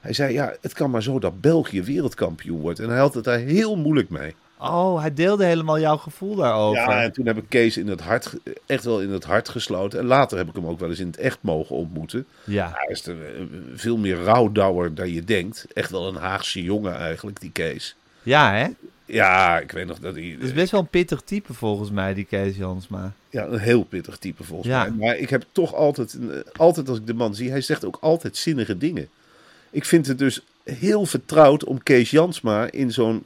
Hij 0.00 0.12
zei, 0.12 0.32
ja, 0.32 0.54
het 0.60 0.72
kan 0.72 0.90
maar 0.90 1.02
zo 1.02 1.18
dat 1.18 1.40
België 1.40 1.82
wereldkampioen 1.82 2.60
wordt. 2.60 2.78
En 2.78 2.88
hij 2.88 2.98
had 2.98 3.14
het 3.14 3.24
daar 3.24 3.38
heel 3.38 3.76
moeilijk 3.76 4.10
mee. 4.10 4.34
Oh, 4.60 5.00
hij 5.00 5.14
deelde 5.14 5.44
helemaal 5.44 5.80
jouw 5.80 5.96
gevoel 5.96 6.34
daarover. 6.34 6.80
Ja, 6.80 7.02
en 7.02 7.12
toen 7.12 7.26
heb 7.26 7.36
ik 7.36 7.44
Kees 7.48 7.76
in 7.76 7.88
het 7.88 8.00
hart, 8.00 8.32
echt 8.66 8.84
wel 8.84 9.00
in 9.00 9.10
het 9.10 9.24
hart 9.24 9.48
gesloten. 9.48 9.98
En 9.98 10.06
later 10.06 10.38
heb 10.38 10.48
ik 10.48 10.54
hem 10.54 10.66
ook 10.66 10.78
wel 10.78 10.88
eens 10.88 10.98
in 10.98 11.06
het 11.06 11.16
echt 11.16 11.38
mogen 11.40 11.76
ontmoeten. 11.76 12.26
Ja. 12.44 12.70
Hij 12.74 12.88
is 12.88 13.02
eh, 13.06 13.14
veel 13.74 13.96
meer 13.96 14.16
rouwdouwer 14.22 14.94
dan 14.94 15.12
je 15.12 15.24
denkt. 15.24 15.66
Echt 15.72 15.90
wel 15.90 16.08
een 16.08 16.14
Haagse 16.14 16.62
jongen 16.62 16.96
eigenlijk, 16.96 17.40
die 17.40 17.50
Kees. 17.52 17.96
Ja, 18.22 18.52
hè? 18.54 18.66
Ja, 19.04 19.58
ik 19.58 19.72
weet 19.72 19.86
nog 19.86 19.98
dat 19.98 20.14
hij... 20.14 20.24
Het 20.24 20.42
is 20.42 20.52
best 20.52 20.70
wel 20.70 20.80
een 20.80 20.86
pittig 20.86 21.20
type 21.20 21.54
volgens 21.54 21.90
mij, 21.90 22.14
die 22.14 22.24
Kees 22.24 22.56
Jansma. 22.56 23.12
Ja, 23.30 23.46
een 23.46 23.58
heel 23.58 23.82
pittig 23.82 24.16
type 24.16 24.44
volgens 24.44 24.68
Ja. 24.68 24.82
mij. 24.82 24.90
Maar 24.90 25.16
ik 25.16 25.30
heb 25.30 25.44
toch 25.52 25.74
altijd, 25.74 26.18
eh, 26.30 26.36
altijd 26.56 26.88
als 26.88 26.98
ik 26.98 27.06
de 27.06 27.14
man 27.14 27.34
zie, 27.34 27.50
hij 27.50 27.60
zegt 27.60 27.84
ook 27.84 27.98
altijd 28.00 28.36
zinnige 28.36 28.78
dingen. 28.78 29.08
Ik 29.70 29.84
vind 29.84 30.06
het 30.06 30.18
dus 30.18 30.40
heel 30.64 31.06
vertrouwd 31.06 31.64
om 31.64 31.82
Kees 31.82 32.10
Jansma 32.10 32.70
in 32.70 32.92
zo'n, 32.92 33.24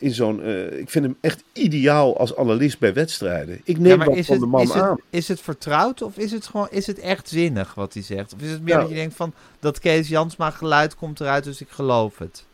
in 0.00 0.14
zo'n, 0.14 0.42
eh, 0.42 0.78
ik 0.78 0.90
vind 0.90 1.04
hem 1.04 1.16
echt 1.20 1.42
ideaal 1.52 2.18
als 2.18 2.36
analist 2.36 2.78
bij 2.78 2.92
wedstrijden. 2.94 3.60
Ik 3.64 3.78
neem 3.78 3.98
Ja, 3.98 4.04
dat 4.04 4.04
van 4.24 4.34
het, 4.34 4.40
de 4.40 4.46
man 4.46 4.62
is, 4.62 4.72
aan. 4.72 4.90
het, 4.90 5.00
is 5.10 5.28
het 5.28 5.40
vertrouwd 5.40 6.02
of 6.02 6.16
is 6.16 6.32
het 6.32 6.46
gewoon 6.46 6.68
is 6.70 6.86
het 6.86 6.98
echt 6.98 7.28
zinnig 7.28 7.74
wat 7.74 7.94
hij 7.94 8.02
zegt? 8.02 8.34
Of 8.34 8.40
is 8.40 8.50
het 8.50 8.62
meer 8.62 8.74
Ja. 8.74 8.80
dat 8.80 8.88
je 8.88 8.94
denkt 8.94 9.14
van 9.16 9.32
dat 9.60 9.78
Kees 9.78 10.08
Jansma 10.08 10.50
geluid 10.50 10.94
komt 10.94 11.20
eruit, 11.20 11.44
dus 11.44 11.60
ik 11.60 11.68
geloof 11.70 12.18
het? 12.18 12.44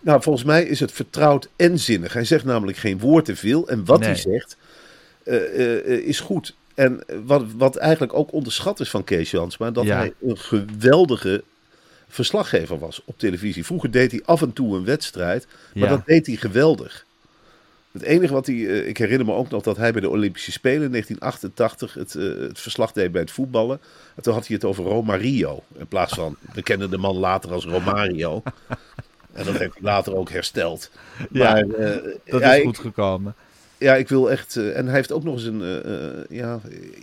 Nou, 0.00 0.22
volgens 0.22 0.44
mij 0.44 0.64
is 0.64 0.80
het 0.80 0.92
vertrouwd 0.92 1.48
en 1.56 1.78
zinnig. 1.78 2.12
Hij 2.12 2.24
zegt 2.24 2.44
namelijk 2.44 2.76
geen 2.78 2.98
woord 2.98 3.24
te 3.24 3.36
veel. 3.36 3.68
En 3.68 3.84
wat 3.84 4.04
hij 4.04 4.14
zegt, 4.14 4.56
eh, 5.22 5.78
eh, 5.78 6.06
is 6.06 6.20
goed. 6.20 6.54
En 6.74 7.04
wat, 7.24 7.44
wat 7.56 7.76
eigenlijk 7.76 8.14
ook 8.14 8.32
onderschat 8.32 8.80
is 8.80 8.90
van 8.90 9.04
Kees 9.04 9.30
Jansma, 9.30 9.70
dat 9.70 9.84
Ja. 9.84 9.96
hij 9.96 10.12
een 10.22 10.38
geweldige 10.38 11.44
verslaggever 12.08 12.78
was 12.78 13.02
op 13.04 13.18
televisie. 13.18 13.64
Vroeger 13.64 13.90
deed 13.90 14.10
hij 14.10 14.22
af 14.24 14.42
en 14.42 14.52
toe 14.52 14.76
een 14.76 14.84
wedstrijd, 14.84 15.46
maar 15.74 15.82
Ja. 15.84 15.88
dat 15.96 16.06
deed 16.06 16.26
hij 16.26 16.36
geweldig. 16.36 17.04
Het 17.92 18.02
enige 18.02 18.32
wat 18.32 18.46
hij, 18.46 18.54
eh, 18.66 18.88
ik 18.88 18.96
herinner 18.98 19.26
me 19.26 19.32
ook 19.32 19.50
nog 19.50 19.62
dat 19.62 19.76
hij 19.76 19.92
bij 19.92 20.00
de 20.00 20.08
Olympische 20.08 20.52
Spelen 20.52 20.82
in 20.84 20.90
1988 20.90 21.94
het, 21.94 22.14
eh, 22.14 22.24
het 22.48 22.60
verslag 22.60 22.92
deed 22.92 23.12
bij 23.12 23.20
het 23.20 23.30
voetballen. 23.30 23.80
En 24.16 24.22
toen 24.22 24.34
had 24.34 24.46
hij 24.46 24.56
het 24.56 24.64
over 24.64 24.84
Romario. 24.84 25.62
In 25.78 25.86
plaats 25.86 26.14
van, 26.14 26.36
we 26.54 26.62
kennen 26.62 26.90
de 26.90 26.96
man 26.98 27.16
later 27.16 27.52
als 27.52 27.64
Romario. 27.64 28.42
en 29.32 29.44
dat 29.44 29.56
heeft 29.58 29.72
hij 29.74 29.82
later 29.82 30.14
ook 30.16 30.30
hersteld. 30.30 30.90
Ja, 31.30 31.52
maar, 31.52 31.60
eh, 31.68 32.02
Dat 32.24 32.40
ja, 32.40 32.54
is 32.54 32.64
goed 32.64 32.78
gekomen. 32.78 33.34
ja, 33.78 33.94
ik 33.94 34.08
wil 34.08 34.30
echt. 34.30 34.56
en 34.56 34.84
hij 34.86 34.94
heeft 34.94 35.12
ook 35.12 35.24
nog 35.24 35.34
eens 35.34 35.44
een. 35.44 36.26
ja, 36.28 36.60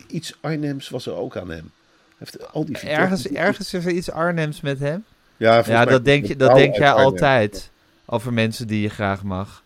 iets 0.08 0.38
Arnhems 0.41 0.89
was 0.89 1.05
er 1.05 1.13
ook 1.15 1.38
aan 1.38 1.51
hem. 1.51 1.72
Heeft 2.21 2.51
al 2.53 2.65
die 2.65 2.77
Ergens, 2.77 3.27
ergens 3.27 3.73
is 3.73 3.85
er 3.85 3.91
iets 3.91 4.11
Arnhems 4.11 4.61
met 4.61 4.79
hem. 4.79 5.03
Ja, 5.37 5.53
volgens 5.53 5.67
Ja, 5.75 5.83
mij 5.83 5.93
dat 5.93 6.05
denk, 6.05 6.25
je, 6.25 6.35
dat 6.35 6.55
denk 6.55 6.75
jij 6.75 6.89
Arnhem. 6.89 7.05
altijd. 7.05 7.69
Over 8.05 8.33
mensen 8.33 8.67
die 8.67 8.81
je 8.81 8.89
graag 8.89 9.23
mag. 9.23 9.63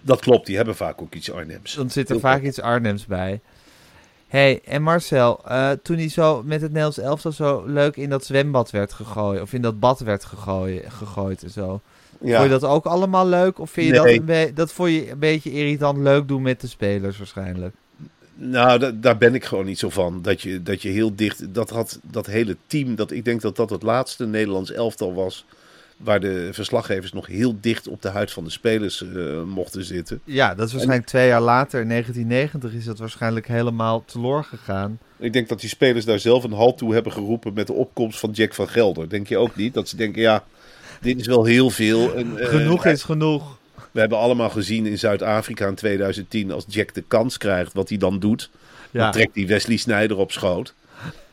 Dat 0.00 0.20
klopt, 0.20 0.46
die 0.46 0.56
hebben 0.56 0.76
vaak 0.76 1.02
ook 1.02 1.14
iets 1.14 1.32
Arnhems. 1.32 1.74
Dan 1.74 1.90
zit 1.90 2.04
er 2.06 2.10
Heel 2.12 2.20
vaak 2.20 2.38
goed. 2.38 2.46
iets 2.48 2.60
Arnhems 2.60 3.06
bij. 3.06 3.40
hey, 4.28 4.60
en 4.64 4.82
Marcel, 4.82 5.40
eh, 5.48 5.70
toen 5.82 5.96
hij 5.96 6.08
zo 6.08 6.42
met 6.42 6.60
het 6.60 6.70
Nederlands 6.70 6.98
elftal 6.98 7.32
zo 7.32 7.62
leuk 7.66 7.96
in 7.96 8.08
dat 8.10 8.24
zwembad 8.24 8.70
werd 8.70 8.92
gegooid, 8.92 9.40
of 9.40 9.52
in 9.52 9.62
dat 9.62 9.80
bad 9.80 10.00
werd 10.00 10.24
gegooid, 10.24 10.84
gegooid 10.88 11.42
en 11.42 11.50
zo. 11.50 11.80
Ja. 12.20 12.30
Vond 12.38 12.42
je 12.52 12.58
dat 12.58 12.70
ook 12.70 12.84
allemaal 12.86 13.26
leuk? 13.26 13.58
Of 13.58 13.70
vind 13.70 13.86
je 13.86 13.92
dat, 13.92 14.06
een 14.06 14.54
dat 14.54 14.72
vond 14.72 14.90
je 14.90 15.10
een 15.10 15.18
beetje 15.18 15.52
irritant 15.52 15.98
leuk 15.98 16.28
doen 16.28 16.42
met 16.42 16.60
de 16.60 16.66
spelers 16.66 17.18
waarschijnlijk? 17.18 17.74
Nou, 18.38 18.78
da- 18.78 18.90
daar 18.94 19.18
ben 19.18 19.34
ik 19.34 19.44
gewoon 19.44 19.64
niet 19.64 19.78
zo 19.78 19.90
van. 19.90 20.22
Dat 20.22 20.40
je, 20.42 20.62
dat 20.62 20.82
je 20.82 20.88
heel 20.88 21.14
dicht. 21.14 21.54
Dat 21.54 21.70
had 21.70 21.98
dat 22.02 22.26
hele 22.26 22.56
team. 22.66 22.94
Dat, 22.94 23.10
ik 23.10 23.24
denk 23.24 23.40
dat 23.40 23.56
dat 23.56 23.70
het 23.70 23.82
laatste 23.82 24.26
Nederlands 24.26 24.72
elftal 24.72 25.14
was. 25.14 25.44
Waar 25.96 26.20
de 26.20 26.48
verslaggevers 26.52 27.12
nog 27.12 27.26
heel 27.26 27.56
dicht 27.60 27.88
op 27.88 28.02
de 28.02 28.08
huid 28.08 28.30
van 28.32 28.44
de 28.44 28.50
spelers 28.50 29.02
eh, 29.02 29.42
mochten 29.42 29.84
zitten. 29.84 30.20
Ja, 30.24 30.54
dat 30.54 30.66
is 30.66 30.72
waarschijnlijk 30.72 31.08
twee 31.08 31.26
jaar 31.26 31.40
later, 31.40 31.80
in 31.80 31.88
1990, 31.88 32.72
is 32.72 32.84
dat 32.84 32.98
waarschijnlijk 32.98 33.46
helemaal 33.48 34.04
teloor 34.04 34.44
gegaan. 34.44 34.98
Ik 35.18 35.32
denk 35.32 35.48
dat 35.48 35.60
die 35.60 35.68
spelers 35.68 36.04
daar 36.04 36.18
zelf 36.18 36.44
een 36.44 36.52
halt 36.52 36.78
toe 36.78 36.94
hebben 36.94 37.12
geroepen 37.12 37.52
met 37.54 37.66
de 37.66 37.72
opkomst 37.72 38.18
van 38.18 38.30
Jack 38.30 38.54
van 38.54 38.68
Gelder. 38.68 39.08
Denk 39.08 39.28
je 39.28 39.36
ook 39.38 39.56
niet? 39.56 39.74
Dat 39.74 39.88
ze 39.88 39.96
denken, 39.96 40.22
ja, 40.22 40.44
dit 41.00 41.20
is 41.20 41.26
wel 41.26 41.44
heel 41.44 41.70
veel. 41.70 42.14
En, 42.14 42.38
eh, 42.38 42.46
Genoeg 42.48 42.86
is 42.86 43.02
genoeg. 43.02 43.58
We 43.96 44.02
hebben 44.02 44.18
allemaal 44.20 44.50
gezien 44.50 44.86
in 44.86 44.98
Zuid-Afrika 44.98 45.66
in 45.66 45.74
2010, 45.74 46.50
als 46.52 46.64
Jack 46.68 46.94
de 46.94 47.02
kans 47.08 47.38
krijgt, 47.38 47.72
wat 47.72 47.88
hij 47.88 47.98
dan 47.98 48.18
doet. 48.18 48.50
Ja. 48.90 49.02
Dan 49.02 49.12
trekt 49.12 49.34
hij 49.34 49.46
Wesley 49.46 49.76
Sneijder 49.76 50.16
op 50.16 50.32
schoot. 50.32 50.74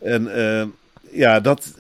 En 0.02 0.36
eh, 0.36 0.66
ja, 1.12 1.40
dat, 1.40 1.74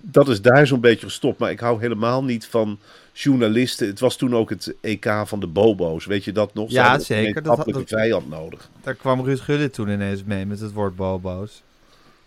dat 0.00 0.28
is 0.28 0.40
daar 0.42 0.66
zo'n 0.66 0.80
beetje 0.80 1.06
gestopt. 1.06 1.38
Maar 1.38 1.50
ik 1.50 1.60
hou 1.60 1.80
helemaal 1.80 2.24
niet 2.24 2.46
van 2.46 2.78
journalisten. 3.12 3.86
Het 3.86 4.00
was 4.00 4.16
toen 4.16 4.34
ook 4.36 4.50
het 4.50 4.74
EK 4.80 5.06
van 5.24 5.40
de 5.40 5.46
Bobo's. 5.46 6.06
Weet 6.06 6.24
je 6.24 6.32
dat 6.32 6.54
nog? 6.54 6.70
Ja, 6.70 6.94
een 6.94 7.00
zeker. 7.00 7.24
Dat- 7.24 7.42
gemeenschappelijke 7.42 7.90
dat- 7.90 8.00
vijand 8.00 8.28
nodig. 8.30 8.68
Daar 8.82 8.94
kwam 8.94 9.24
Ruud 9.24 9.40
Gullit 9.40 9.72
toen 9.72 9.88
ineens 9.88 10.24
mee 10.24 10.46
met 10.46 10.60
het 10.60 10.72
woord 10.72 10.96
bobo's. 10.96 11.62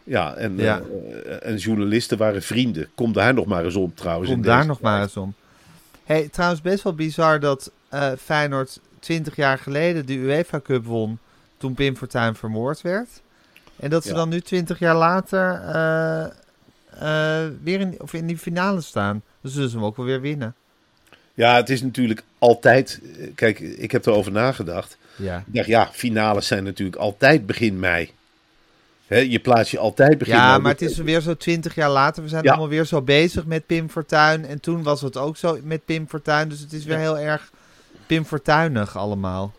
Ja, 0.03 0.33
en, 0.33 0.53
Ja. 0.57 0.81
eh, 1.25 1.49
en 1.49 1.55
journalisten 1.57 2.17
waren 2.17 2.41
vrienden. 2.43 2.87
Kom 2.95 3.13
daar 3.13 3.33
nog 3.33 3.45
maar 3.45 3.65
eens 3.65 3.75
op 3.75 3.95
trouwens. 3.95 4.31
Kom 4.31 4.41
daar 4.41 4.65
nog 4.65 4.79
tijd. 4.79 4.91
maar 4.93 5.01
eens 5.01 5.17
om. 5.17 5.33
Hey, 6.03 6.27
trouwens 6.31 6.61
best 6.61 6.83
wel 6.83 6.93
bizar 6.93 7.39
dat 7.39 7.71
eh, 7.89 8.11
Feyenoord 8.21 8.79
20 8.99 9.35
jaar 9.35 9.57
geleden 9.57 10.05
de 10.05 10.13
UEFA 10.13 10.59
Cup 10.61 10.85
won 10.85 11.19
toen 11.57 11.73
Pim 11.73 11.95
Fortuyn 11.97 12.35
vermoord 12.35 12.81
werd. 12.81 13.07
En 13.75 13.89
dat 13.89 14.03
ze 14.03 14.09
Ja. 14.09 14.15
dan 14.15 14.29
nu 14.29 14.39
20 14.41 14.79
jaar 14.79 14.95
later 14.95 15.61
eh, 15.61 16.23
eh, 17.43 17.51
weer 17.63 17.79
in, 17.79 17.95
of 17.99 18.13
in 18.13 18.27
die 18.27 18.37
finale 18.37 18.81
staan. 18.81 19.21
Dus 19.41 19.53
zullen 19.53 19.69
ze 19.69 19.75
hem 19.75 19.85
ook 19.85 19.95
wel 19.97 20.05
weer 20.05 20.21
winnen. 20.21 20.55
Ja, 21.33 21.55
het 21.55 21.69
is 21.69 21.81
natuurlijk 21.81 22.23
altijd... 22.39 23.01
Kijk, 23.35 23.59
ik 23.59 23.91
heb 23.91 24.05
erover 24.05 24.31
nagedacht. 24.31 24.97
Ja. 25.15 25.37
Ik 25.47 25.53
dacht, 25.53 25.67
ja, 25.67 25.89
finales 25.91 26.47
zijn 26.47 26.63
natuurlijk 26.63 26.97
altijd 26.97 27.45
begin 27.45 27.79
mei. 27.79 28.11
Hè, 29.07 29.17
je 29.17 29.39
plaats 29.39 29.71
je 29.71 29.79
altijd 29.79 30.17
begin 30.17 30.33
Ja, 30.35 30.49
mei. 30.49 30.61
maar 30.61 30.71
het 30.71 30.81
is 30.81 30.97
weer 30.97 31.21
zo 31.21 31.33
20 31.37 31.75
jaar 31.75 31.89
later. 31.89 32.23
We 32.23 32.29
zijn 32.29 32.43
Ja. 32.43 32.49
allemaal 32.49 32.69
weer 32.69 32.85
zo 32.85 33.01
bezig 33.01 33.45
met 33.45 33.65
Pim 33.65 33.89
Fortuyn. 33.89 34.45
En 34.45 34.59
toen 34.59 34.83
was 34.83 35.01
het 35.01 35.17
ook 35.17 35.37
zo 35.37 35.59
met 35.63 35.85
Pim 35.85 36.07
Fortuyn. 36.07 36.49
Dus 36.49 36.59
het 36.59 36.73
is 36.73 36.85
weer 36.85 36.97
heel 36.97 37.19
erg 37.19 37.51
Pim 38.07 38.25
Fortuinig 38.25 38.95
allemaal. 38.97 39.53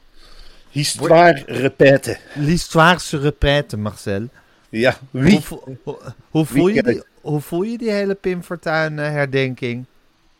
Histoire 0.70 1.34
répète. 1.46 2.18
L'histoire 2.34 3.00
se 3.00 3.16
répète, 3.16 3.76
Marcel. 3.76 4.28
Ja, 4.70 4.98
Hoe, 5.10 5.22
wie? 5.22 5.40
hoe, 5.84 5.98
hoe 6.30 6.44
voel 6.44 6.68
je 6.68 6.82
die, 6.82 7.02
hoe 7.20 7.40
voel 7.40 7.62
je 7.62 7.78
die 7.78 7.90
hele 7.90 8.14
Pim 8.14 8.42
Fortuyn 8.42 8.96
herdenking? 8.96 9.84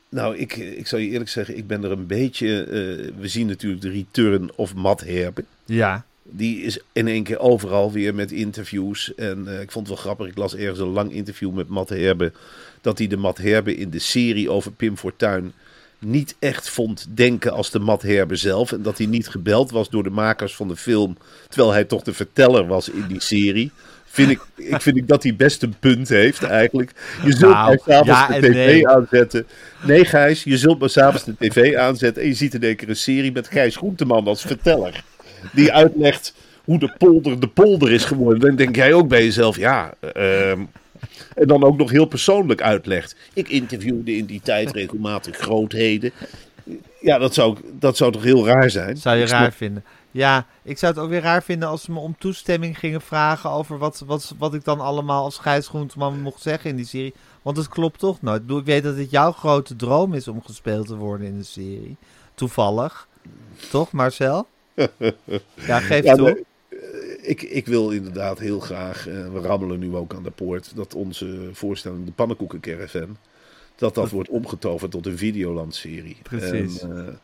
Nou, 0.08 0.36
ik, 0.36 0.56
ik 0.56 0.86
zal 0.86 0.98
je 0.98 1.08
eerlijk 1.08 1.30
zeggen, 1.30 1.56
ik 1.56 1.66
ben 1.66 1.84
er 1.84 1.90
een 1.90 2.06
beetje... 2.06 2.62
eh, 2.64 3.12
we 3.20 3.28
zien 3.28 3.46
natuurlijk 3.46 3.82
de 3.82 3.90
return 3.90 4.50
of 4.54 4.74
Matt 4.74 5.00
Herbe. 5.00 5.44
Ja, 5.64 6.04
Die 6.22 6.62
is 6.62 6.78
in 6.92 7.08
één 7.08 7.22
keer 7.22 7.38
overal 7.38 7.92
weer 7.92 8.14
met 8.14 8.32
interviews. 8.32 9.14
En 9.14 9.44
eh, 9.48 9.60
ik 9.60 9.70
vond 9.70 9.86
het 9.86 9.94
wel 9.96 10.04
grappig, 10.04 10.26
ik 10.26 10.36
las 10.36 10.54
ergens 10.56 10.78
een 10.78 10.86
lang 10.92 11.12
interview 11.12 11.52
met 11.52 11.68
Matt 11.68 11.88
Herbe. 11.90 12.32
Dat 12.80 12.98
hij 12.98 13.06
de 13.06 13.16
Matt 13.16 13.38
Herbe 13.38 13.74
in 13.76 13.90
de 13.90 13.98
serie 13.98 14.50
over 14.50 14.72
Pim 14.72 14.96
Fortuyn 14.96 15.52
niet 15.98 16.36
echt 16.38 16.68
vond 16.68 17.06
denken 17.08 17.52
als 17.52 17.70
de 17.70 17.78
Matt 17.78 18.02
Herbe 18.02 18.36
zelf. 18.36 18.72
En 18.72 18.82
dat 18.82 18.98
hij 18.98 19.06
niet 19.06 19.28
gebeld 19.28 19.70
was 19.70 19.90
door 19.90 20.02
de 20.02 20.10
makers 20.10 20.54
van 20.54 20.68
de 20.68 20.76
film. 20.76 21.16
Terwijl 21.48 21.72
hij 21.72 21.84
toch 21.84 22.02
de 22.02 22.12
verteller 22.12 22.66
was 22.66 22.88
in 22.88 23.04
die 23.08 23.20
serie. 23.20 23.70
Vind 24.04 24.30
ik, 24.30 24.40
ik 24.54 24.80
vind 24.80 24.96
ik 24.96 25.08
dat 25.08 25.22
hij 25.22 25.36
best 25.36 25.62
een 25.62 25.74
punt 25.80 26.08
heeft 26.08 26.42
eigenlijk. 26.42 26.92
Je 27.24 27.32
zult 27.32 27.52
Nou, 27.52 27.68
maar 27.68 27.78
s'avonds 27.86 28.08
ja 28.08 28.26
de 28.26 28.40
tv 28.40 28.54
nee. 28.54 28.88
aanzetten. 28.88 29.46
Nee 29.82 30.04
Gijs, 30.04 30.44
je 30.44 30.58
zult 30.58 30.78
maar 30.78 30.90
s'avonds 30.90 31.24
de 31.24 31.34
tv 31.38 31.76
aanzetten. 31.76 32.22
En 32.22 32.28
je 32.28 32.34
ziet 32.34 32.54
in 32.54 32.62
één 32.62 32.76
keer 32.76 32.88
een 32.88 32.96
serie 32.96 33.32
met 33.32 33.48
Gijs 33.48 33.76
Groenteman 33.76 34.26
als 34.26 34.42
verteller. 34.42 35.04
Die 35.52 35.72
uitlegt 35.72 36.34
hoe 36.64 36.78
de 36.78 36.94
polder 36.98 37.40
de 37.40 37.48
polder 37.48 37.92
is 37.92 38.04
geworden. 38.04 38.40
Dan 38.40 38.56
denk 38.56 38.76
jij 38.76 38.92
ook 38.92 39.08
bij 39.08 39.24
jezelf, 39.24 39.56
ja... 39.56 39.94
ehm, 40.12 40.60
en 41.34 41.46
dan 41.46 41.64
ook 41.64 41.76
nog 41.76 41.90
heel 41.90 42.06
persoonlijk 42.06 42.62
uitlegt. 42.62 43.16
Ik 43.32 43.48
interviewde 43.48 44.16
in 44.16 44.24
die 44.24 44.40
tijd 44.40 44.70
regelmatig 44.70 45.36
grootheden. 45.36 46.12
Ja, 47.00 47.18
dat 47.18 47.34
zou, 47.34 47.58
dat 47.78 47.96
zou 47.96 48.12
toch 48.12 48.22
heel 48.22 48.46
raar 48.46 48.70
zijn? 48.70 48.96
zou 48.96 49.16
je 49.16 49.26
raar 49.26 49.52
vinden. 49.52 49.84
Ja, 50.10 50.46
ik 50.62 50.78
zou 50.78 50.92
het 50.92 51.02
ook 51.02 51.08
weer 51.08 51.20
raar 51.20 51.42
vinden 51.42 51.68
als 51.68 51.82
ze 51.82 51.92
me 51.92 51.98
om 51.98 52.16
toestemming 52.18 52.78
gingen 52.78 53.00
vragen 53.00 53.50
over 53.50 53.78
wat, 53.78 54.02
wat, 54.06 54.34
wat 54.38 54.54
ik 54.54 54.64
dan 54.64 54.80
allemaal 54.80 55.24
als 55.24 55.38
Gijs 55.38 55.68
Groenteman 55.68 56.20
mocht 56.20 56.42
zeggen 56.42 56.70
in 56.70 56.76
die 56.76 56.86
serie. 56.86 57.14
Want 57.42 57.56
het 57.56 57.68
klopt 57.68 57.98
toch 57.98 58.22
nooit. 58.22 58.42
Ik 58.50 58.64
weet 58.64 58.82
dat 58.82 58.96
het 58.96 59.10
jouw 59.10 59.32
grote 59.32 59.76
droom 59.76 60.14
is 60.14 60.28
om 60.28 60.42
gespeeld 60.44 60.86
te 60.86 60.96
worden 60.96 61.26
in 61.26 61.38
de 61.38 61.44
serie. 61.44 61.96
Toevallig. 62.34 63.08
Toch, 63.70 63.92
Marcel? 63.92 64.46
Ja, 65.54 65.80
geef 65.80 66.04
Ja, 66.04 66.14
toe. 66.14 66.44
Ik, 67.20 67.42
ik 67.42 67.66
wil 67.66 67.90
inderdaad 67.90 68.38
heel 68.38 68.60
graag, 68.60 69.08
eh, 69.08 69.32
we 69.32 69.40
rammelen 69.40 69.78
nu 69.78 69.94
ook 69.94 70.14
aan 70.14 70.22
de 70.22 70.30
poort, 70.30 70.76
dat 70.76 70.94
onze 70.94 71.48
voorstelling 71.52 72.04
De 72.04 72.12
Pannenkoekencaravan, 72.12 73.16
dat 73.76 73.94
dat 73.94 74.10
wordt 74.10 74.28
omgetoverd 74.28 74.90
tot 74.90 75.06
een 75.06 75.18
Videoland-serie. 75.18 76.16
Precies. 76.22 76.80
En, 76.80 77.06
eh, 77.06 77.14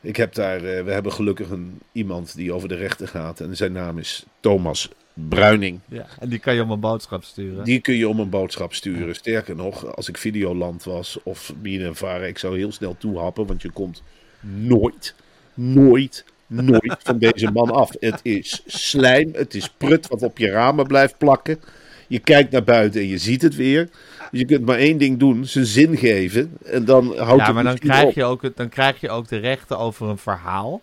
ik 0.00 0.16
heb 0.16 0.34
daar, 0.34 0.56
eh, 0.56 0.84
we 0.84 0.90
hebben 0.90 1.12
gelukkig 1.12 1.50
een, 1.50 1.80
iemand 1.92 2.36
die 2.36 2.52
over 2.52 2.68
de 2.68 2.74
rechten 2.74 3.08
gaat 3.08 3.40
en 3.40 3.56
zijn 3.56 3.72
naam 3.72 3.98
is 3.98 4.24
Thomas 4.40 4.90
Bruining. 5.12 5.80
Ja, 5.88 6.06
en 6.18 6.28
die 6.28 6.38
kan 6.38 6.54
je 6.54 6.62
om 6.62 6.70
een 6.70 6.80
boodschap 6.80 7.24
sturen. 7.24 7.64
Die 7.64 7.80
kun 7.80 7.94
je 7.94 8.08
om 8.08 8.20
een 8.20 8.30
boodschap 8.30 8.74
sturen. 8.74 9.14
Sterker 9.14 9.56
nog, 9.56 9.96
als 9.96 10.08
ik 10.08 10.16
Videoland 10.16 10.84
was 10.84 11.18
of 11.22 11.52
Varen, 11.92 12.28
ik 12.28 12.38
zou 12.38 12.58
heel 12.58 12.72
snel 12.72 12.96
toehappen, 12.98 13.46
want 13.46 13.62
je 13.62 13.70
komt 13.70 14.02
nooit, 14.40 15.14
nooit, 15.54 16.24
nooit 16.46 16.96
van 17.02 17.18
deze 17.18 17.50
man 17.50 17.70
af. 17.70 17.90
Het 18.00 18.20
is 18.22 18.62
slijm, 18.66 19.30
het 19.34 19.54
is 19.54 19.68
prut 19.68 20.08
wat 20.08 20.22
op 20.22 20.38
je 20.38 20.50
ramen 20.50 20.86
blijft 20.86 21.18
plakken. 21.18 21.60
Je 22.08 22.18
kijkt 22.18 22.50
naar 22.52 22.64
buiten 22.64 23.00
en 23.00 23.06
je 23.06 23.18
ziet 23.18 23.42
het 23.42 23.54
weer. 23.54 23.88
Dus 24.30 24.40
je 24.40 24.46
kunt 24.46 24.66
maar 24.66 24.78
één 24.78 24.98
ding 24.98 25.18
doen, 25.18 25.44
zijn 25.44 25.66
zin 25.66 25.96
geven. 25.96 26.56
En 26.64 26.84
dan 26.84 27.06
houdt 27.18 27.40
ja, 27.40 27.44
het 27.46 27.54
maar 27.54 27.64
dan 27.64 27.78
krijg, 27.78 28.04
op. 28.04 28.12
je 28.14 28.24
ook, 28.24 28.42
het- 28.42 28.56
dan 28.56 28.68
krijg 28.68 29.00
je 29.00 29.10
ook 29.10 29.28
de 29.28 29.36
rechten 29.36 29.78
over 29.78 30.08
een 30.08 30.18
verhaal 30.18 30.80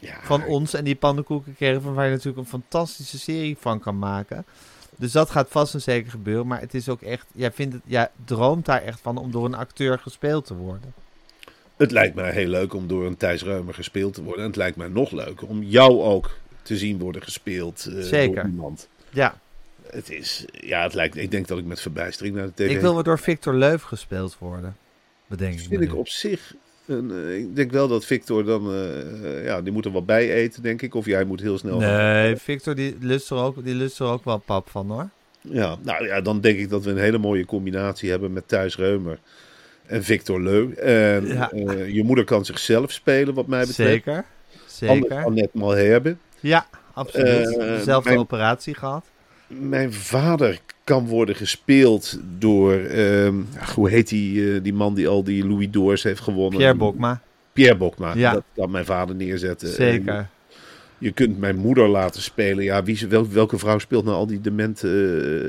Ja, 0.00 0.14
van 0.22 0.44
ons 0.44 0.74
en 0.74 0.84
die 0.84 0.94
pannenkoekencaravan 0.96 1.94
waar 1.94 2.04
je 2.04 2.10
natuurlijk 2.10 2.38
een 2.38 2.46
fantastische 2.46 3.18
serie 3.18 3.56
van 3.60 3.80
kan 3.80 3.98
maken. 3.98 4.44
Dus 4.96 5.12
dat 5.12 5.30
gaat 5.30 5.48
vast 5.50 5.74
en 5.74 5.80
zeker 5.80 6.10
gebeuren. 6.10 6.46
Maar 6.46 6.60
het 6.60 6.74
is 6.74 6.88
ook 6.88 7.02
echt, 7.02 7.26
jij, 7.34 7.52
vindt 7.52 7.74
het, 7.74 7.82
jij 7.86 8.08
droomt 8.24 8.64
daar 8.66 8.82
echt 8.82 9.00
van 9.02 9.16
om 9.18 9.30
door 9.30 9.44
een 9.44 9.54
acteur 9.54 9.98
gespeeld 9.98 10.46
te 10.46 10.54
worden. 10.54 10.92
Het 11.78 11.90
lijkt 11.90 12.14
mij 12.14 12.32
heel 12.32 12.48
leuk 12.48 12.74
om 12.74 12.86
door 12.86 13.06
een 13.06 13.16
Thijs 13.16 13.42
Reumer 13.42 13.74
gespeeld 13.74 14.14
te 14.14 14.22
worden. 14.22 14.40
En 14.40 14.46
het 14.46 14.56
lijkt 14.56 14.76
mij 14.76 14.88
nog 14.88 15.10
leuker 15.10 15.48
om 15.48 15.62
jou 15.62 16.00
ook 16.00 16.36
te 16.62 16.76
zien 16.76 16.98
worden 16.98 17.22
gespeeld 17.22 17.86
eh, 17.86 18.02
Zeker. 18.02 18.34
door 18.34 18.50
iemand. 18.50 18.88
Ja, 19.10 19.40
Het 19.90 20.10
is, 20.10 20.44
ja, 20.52 20.82
het 20.82 20.94
lijkt, 20.94 21.16
ik 21.16 21.30
denk 21.30 21.48
dat 21.48 21.58
ik 21.58 21.64
met 21.64 21.80
verbijstering 21.80 22.34
naar 22.34 22.46
de 22.46 22.52
tv 22.54 22.70
ik 22.70 22.80
wil 22.80 22.94
wel 22.94 23.02
door 23.02 23.18
Victor 23.18 23.54
Leuf 23.54 23.82
gespeeld 23.82 24.36
worden. 24.38 24.76
Bedenk 25.26 25.52
ik 25.52 25.62
me 25.62 25.68
vind 25.68 25.82
ik 25.82 25.92
nu. 25.92 25.98
op 25.98 26.08
zich 26.08 26.54
En, 26.86 27.10
eh, 27.10 27.38
ik 27.38 27.56
denk 27.56 27.70
wel 27.70 27.88
dat 27.88 28.04
Victor 28.04 28.44
dan, 28.44 28.72
eh, 28.74 29.44
ja, 29.44 29.62
die 29.62 29.72
moet 29.72 29.84
er 29.84 29.90
wat 29.90 30.06
bij 30.06 30.32
eten, 30.32 30.62
denk 30.62 30.82
ik. 30.82 30.94
Of 30.94 31.06
jij 31.06 31.24
moet 31.24 31.40
heel 31.40 31.58
snel. 31.58 31.78
Nee, 31.78 32.36
Victor 32.36 32.74
die 32.74 32.96
lust, 33.00 33.30
er 33.30 33.36
ook, 33.36 33.64
die 33.64 33.74
lust 33.74 34.00
er 34.00 34.06
ook 34.06 34.24
wel 34.24 34.38
pap 34.38 34.68
van 34.70 34.90
hoor. 34.90 35.08
Ja, 35.40 35.76
nou 35.82 36.06
ja, 36.06 36.20
dan 36.20 36.40
denk 36.40 36.58
ik 36.58 36.68
dat 36.68 36.84
we 36.84 36.90
een 36.90 36.98
hele 36.98 37.18
mooie 37.18 37.44
combinatie 37.44 38.10
hebben 38.10 38.32
met 38.32 38.48
Thijs 38.48 38.76
Reumer 38.76 39.18
en 39.88 40.04
Victor 40.04 40.42
Leu. 40.42 40.72
En 40.72 41.26
Ja. 41.26 41.50
eh, 41.50 41.94
je 41.94 42.04
moeder 42.04 42.24
kan 42.24 42.44
zichzelf 42.44 42.92
spelen, 42.92 43.34
wat 43.34 43.46
mij 43.46 43.66
betreft. 43.66 43.90
Zeker, 43.90 44.24
zeker. 44.66 45.24
Annette 45.24 45.58
Malherbe. 45.58 46.16
Ja, 46.40 46.66
absoluut. 46.94 47.58
Eh, 47.58 47.98
mijn- 48.04 48.18
operatie 48.18 48.74
gehad. 48.74 49.04
Mijn 49.46 49.92
vader 49.92 50.58
kan 50.84 51.06
worden 51.06 51.34
gespeeld 51.34 52.18
door, 52.38 52.72
ehm, 52.74 53.34
ach, 53.60 53.74
hoe 53.74 53.90
heet 53.90 54.08
die, 54.08 54.54
eh, 54.54 54.62
die 54.62 54.72
man 54.74 54.94
die 54.94 55.08
al 55.08 55.24
die 55.24 55.46
Louis 55.46 55.70
d'Ors 55.70 56.02
heeft 56.02 56.20
gewonnen? 56.20 56.58
Pierre 56.58 56.76
Bokma, 56.76 57.20
Pierre 57.52 57.76
Bokma. 57.76 58.12
Ja. 58.14 58.32
Dat 58.32 58.42
kan 58.54 58.70
mijn 58.70 58.84
vader 58.84 59.14
neerzetten. 59.14 59.68
En 59.68 59.74
zeker. 59.74 60.28
je 60.98 61.12
kunt 61.12 61.38
mijn 61.38 61.56
moeder 61.56 61.88
laten 61.88 62.22
spelen. 62.22 62.64
Ja, 62.64 62.82
wie, 62.82 63.06
wel, 63.08 63.28
welke 63.30 63.58
vrouw 63.58 63.78
speelt 63.78 64.04
nou 64.04 64.16
al 64.16 64.26
die 64.26 64.40
demente... 64.40 64.88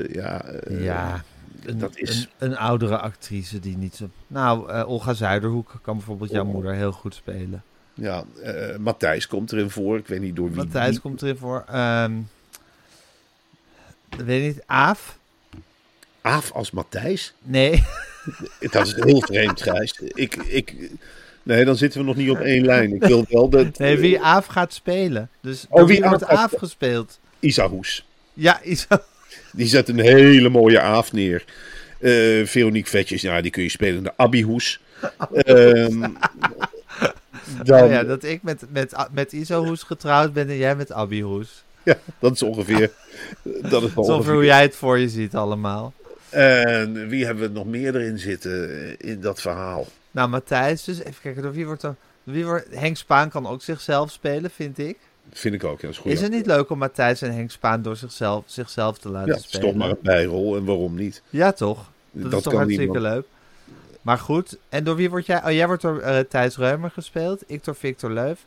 eh, 0.08 0.14
ja, 0.14 0.44
eh, 0.44 0.84
Ja, 0.84 1.24
een, 1.64 1.78
dat 1.78 1.96
is- 1.98 2.28
een, 2.38 2.50
een 2.50 2.56
oudere 2.56 2.98
actrice 2.98 3.58
die 3.60 3.76
niet 3.76 3.94
zo... 3.96 4.08
Nou, 4.26 4.70
eh, 4.70 4.88
Olga 4.88 5.12
Zuiderhoek 5.14 5.72
kan 5.82 5.96
bijvoorbeeld 5.96 6.30
jouw 6.30 6.44
Oh. 6.44 6.52
moeder 6.52 6.74
heel 6.74 6.92
goed 6.92 7.14
spelen. 7.14 7.62
Ja, 7.94 8.24
eh, 8.42 8.76
Matthijs 8.76 9.26
komt 9.26 9.52
erin 9.52 9.70
voor. 9.70 9.98
Ik 9.98 10.06
weet 10.06 10.20
niet 10.20 10.36
door 10.36 10.48
wie. 10.48 10.56
Matthijs 10.56 10.90
die- 10.90 11.00
komt 11.00 11.22
erin 11.22 11.36
voor. 11.36 11.64
ehm 11.68 12.12
weet 14.16 14.42
niet, 14.42 14.62
Aaf? 14.66 15.18
Aaf 16.20 16.52
als 16.52 16.70
Matthijs? 16.70 17.34
Nee. 17.42 17.84
Dat 18.70 18.86
is 18.86 18.94
heel 18.94 19.20
vreemd, 19.20 19.62
Gijs. 19.62 19.98
Ik, 19.98 20.36
ik, 20.36 20.90
nee, 21.42 21.64
dan 21.64 21.76
zitten 21.76 22.00
we 22.00 22.06
nog 22.06 22.16
niet 22.16 22.30
op 22.30 22.38
één 22.38 22.64
lijn. 22.64 22.94
Ik 22.94 23.04
wil 23.04 23.24
wel 23.28 23.48
dat... 23.48 23.78
Nee, 23.78 23.98
wie 23.98 24.20
Aaf 24.20 24.46
gaat 24.46 24.72
spelen. 24.72 25.28
Dus 25.40 25.66
Oh, 25.68 25.86
wie 25.86 26.02
wordt 26.02 26.24
Aaf 26.26 26.52
gespeeld? 26.58 27.18
Isa 27.38 27.68
Hoes. 27.68 28.06
Ja, 28.34 28.60
is 28.62 28.86
Die 29.52 29.66
zet 29.66 29.88
een 29.88 30.00
hele 30.00 30.48
mooie 30.48 30.80
Aaf 30.80 31.12
neer. 31.12 31.44
Eh 31.98 32.46
Veronique 32.46 32.90
Vetjes, 32.90 33.22
ja, 33.22 33.40
die 33.40 33.50
kun 33.50 33.62
je 33.62 33.68
spelen. 33.68 34.02
De 34.02 34.12
Abby 34.16 34.42
Hoes. 34.42 34.80
Ehm, 35.32 36.00
dan, 37.64 37.82
Oh 37.82 37.90
ja, 37.90 38.04
dat 38.04 38.24
ik 38.24 38.42
met, 38.42 38.64
met, 38.68 38.94
met 39.12 39.32
Iso 39.32 39.64
Hoes 39.64 39.82
getrouwd 39.82 40.32
ben 40.32 40.48
en 40.48 40.56
jij 40.56 40.76
met 40.76 40.92
Abby 40.92 41.20
Hoes. 41.20 41.64
ja, 41.82 41.98
dat 42.18 42.32
is 42.32 42.42
ongeveer... 42.42 42.90
Dat 43.42 43.82
is 43.82 43.94
ongeveer. 43.94 44.32
hoe 44.32 44.44
jij 44.44 44.62
het 44.62 44.76
voor 44.76 44.98
je 44.98 45.08
ziet 45.08 45.34
allemaal. 45.34 45.92
En 46.28 47.08
wie 47.08 47.24
hebben 47.24 47.44
we 47.44 47.58
nog 47.58 47.66
meer 47.66 47.94
erin 47.94 48.18
zitten 48.18 48.96
in 48.98 49.20
dat 49.20 49.40
verhaal? 49.40 49.86
Nou, 50.10 50.28
Matthijs, 50.28 50.84
dus 50.84 50.98
even 50.98 51.20
kijken, 51.22 51.42
door 51.42 51.52
wie 51.52 51.66
wordt 51.66 51.80
dan... 51.80 51.96
Wie 52.22 52.44
wordt, 52.44 52.66
Henk 52.70 52.96
Spaan 52.96 53.30
kan 53.30 53.46
ook 53.46 53.62
zichzelf 53.62 54.10
spelen, 54.10 54.50
vind 54.50 54.78
ik. 54.78 54.98
Vind 55.32 55.54
ik 55.54 55.64
ook, 55.64 55.80
ja, 55.80 55.86
dat 55.86 55.90
is 55.90 55.98
goed. 55.98 56.12
Is 56.12 56.20
het 56.20 56.30
niet 56.32 56.46
leuk 56.46 56.70
om 56.70 56.78
Matthijs 56.78 57.22
en 57.22 57.32
Henk 57.34 57.50
Spaan 57.50 57.82
door 57.82 57.96
zichzelf, 57.96 58.42
zichzelf 58.46 58.98
te 58.98 59.08
laten 59.08 59.32
Ja, 59.32 59.38
spelen? 59.38 59.66
toch 59.66 59.74
maar 59.74 59.88
een 59.90 59.96
bijrol 60.02 60.56
en 60.56 60.64
waarom 60.64 60.94
niet? 60.94 61.22
Ja, 61.30 61.52
toch? 61.52 61.90
Dat, 62.10 62.32
is 62.32 62.42
toch 62.42 62.52
hartstikke 62.52 62.92
niemand. 62.92 63.14
leuk. 63.14 63.24
Maar 64.02 64.18
goed, 64.18 64.56
en 64.68 64.84
door 64.84 64.96
wie 64.96 65.10
word 65.10 65.26
jij? 65.26 65.44
Oh, 65.44 65.50
jij 65.50 65.66
wordt 65.66 65.82
door 65.82 65.98
eh, 65.98 66.18
Thijs 66.18 66.56
Reumer 66.56 66.90
gespeeld. 66.90 67.42
Ik 67.46 67.64
door 67.64 67.74
Victor 67.74 68.10
Leuf. 68.10 68.44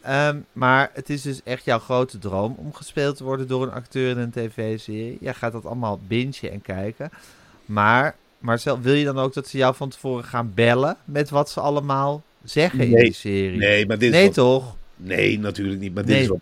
Ehm, 0.00 0.38
maar 0.52 0.90
het 0.92 1.10
is 1.10 1.22
dus 1.22 1.40
echt 1.44 1.64
jouw 1.64 1.78
grote 1.78 2.18
droom 2.18 2.54
om 2.58 2.74
gespeeld 2.74 3.16
te 3.16 3.24
worden 3.24 3.48
door 3.48 3.62
een 3.62 3.72
acteur 3.72 4.10
in 4.10 4.18
een 4.18 4.30
tv-serie. 4.30 5.18
Jij 5.20 5.34
gaat 5.34 5.52
dat 5.52 5.64
allemaal 5.66 6.00
bingen 6.06 6.34
en 6.52 6.62
kijken. 6.62 7.10
Maar 7.64 8.16
Marcel, 8.38 8.80
wil 8.80 8.94
je 8.94 9.04
dan 9.04 9.18
ook 9.18 9.34
dat 9.34 9.48
ze 9.48 9.56
jou 9.56 9.74
van 9.74 9.88
tevoren 9.88 10.24
gaan 10.24 10.52
bellen 10.54 10.96
met 11.04 11.30
wat 11.30 11.50
ze 11.50 11.60
allemaal 11.60 12.22
zeggen 12.44 12.80
in 12.80 12.94
die 12.94 13.12
serie? 13.12 13.58
Nee, 13.58 13.86
maar 13.86 13.98
dit 13.98 14.08
is 14.08 14.14
Nee, 14.16 14.24
wat- 14.26 14.34
toch? 14.34 14.76
Nee, 14.96 15.38
natuurlijk 15.38 15.80
niet. 15.80 15.94
Maar 15.94 16.04
dit, 16.04 16.16
is 16.20 16.26
wat, 16.28 16.40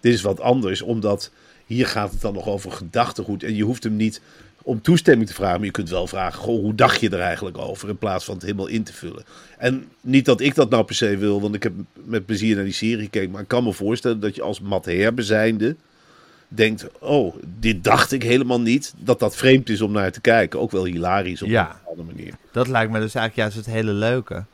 dit 0.00 0.14
is 0.14 0.22
wat 0.22 0.40
anders, 0.40 0.82
omdat 0.82 1.30
hier 1.66 1.86
gaat 1.86 2.10
het 2.10 2.20
dan 2.20 2.34
nog 2.34 2.46
over 2.46 2.72
gedachtegoed. 2.72 3.42
En 3.42 3.54
je 3.54 3.62
hoeft 3.64 3.84
hem 3.84 3.96
niet 3.96 4.20
om 4.62 4.82
toestemming 4.82 5.28
te 5.28 5.34
vragen, 5.34 5.56
maar 5.56 5.66
je 5.66 5.72
kunt 5.72 5.90
wel 5.90 6.06
vragen: 6.06 6.38
goh, 6.38 6.60
hoe 6.60 6.74
dacht 6.74 7.00
je 7.00 7.10
er 7.10 7.20
eigenlijk 7.20 7.58
over? 7.58 7.88
In 7.88 7.98
plaats 7.98 8.24
van 8.24 8.34
het 8.34 8.42
helemaal 8.42 8.66
in 8.66 8.82
te 8.82 8.92
vullen. 8.92 9.24
En 9.58 9.84
niet 10.00 10.24
dat 10.24 10.40
ik 10.40 10.54
dat 10.54 10.70
nou 10.70 10.84
per 10.84 10.94
se 10.94 11.16
wil, 11.16 11.40
want 11.40 11.54
ik 11.54 11.62
heb 11.62 11.72
met 12.04 12.26
plezier 12.26 12.54
naar 12.54 12.64
die 12.64 12.72
serie 12.72 13.04
gekeken. 13.04 13.30
Maar 13.30 13.42
ik 13.42 13.48
kan 13.48 13.64
me 13.64 13.72
voorstellen 13.72 14.20
dat 14.20 14.34
je 14.34 14.42
als 14.42 14.60
zijnde 15.16 15.76
denkt: 16.48 16.86
oh, 16.98 17.34
dit 17.58 17.84
dacht 17.84 18.12
ik 18.12 18.22
helemaal 18.22 18.60
niet. 18.60 18.94
Dat 18.98 19.18
dat 19.18 19.36
vreemd 19.36 19.68
is 19.68 19.80
om 19.80 19.92
naar 19.92 20.12
te 20.12 20.20
kijken. 20.20 20.60
Ook 20.60 20.70
wel 20.70 20.84
hilarisch 20.84 21.42
op 21.42 21.48
Ja. 21.48 21.70
een 21.70 21.76
bepaalde 21.78 22.12
manier. 22.12 22.34
Dat 22.52 22.68
lijkt 22.68 22.92
me 22.92 23.00
dus 23.00 23.14
eigenlijk 23.14 23.36
juist 23.52 23.66
het 23.66 23.74
hele 23.76 23.92
leuke. 23.92 24.44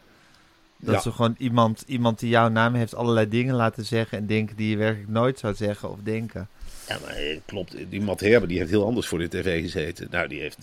Dat 0.79 0.95
Ja. 0.95 1.01
ze 1.01 1.13
gewoon 1.13 1.35
iemand, 1.39 1.85
iemand 1.87 2.19
die 2.19 2.29
jouw 2.29 2.49
naam 2.49 2.75
heeft 2.75 2.95
allerlei 2.95 3.29
dingen 3.29 3.55
laten 3.55 3.85
zeggen 3.85 4.19
en 4.19 4.27
denken 4.27 4.57
die 4.57 4.71
je 4.71 4.77
werkelijk 4.77 5.09
nooit 5.11 5.39
zou 5.39 5.55
zeggen 5.55 5.91
of 5.91 5.99
denken. 6.03 6.49
Ja, 6.89 6.99
maar 7.03 7.15
eh, 7.15 7.39
klopt. 7.45 7.75
Die 7.91 8.01
Matt 8.01 8.21
Herbe 8.21 8.47
die 8.47 8.59
heeft 8.59 8.71
heel 8.71 8.85
anders 8.87 9.07
voor 9.07 9.19
de 9.19 9.29
tv 9.29 9.61
gezeten. 9.63 10.09
Nou, 10.11 10.29
die 10.29 10.41
heeft 10.41 10.59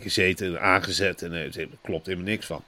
gezeten 0.00 0.46
en 0.46 0.60
aangezet 0.60 1.22
en 1.22 1.32
er 1.32 1.68
klopt 1.82 2.06
helemaal 2.06 2.28
niks 2.28 2.46
van. 2.46 2.62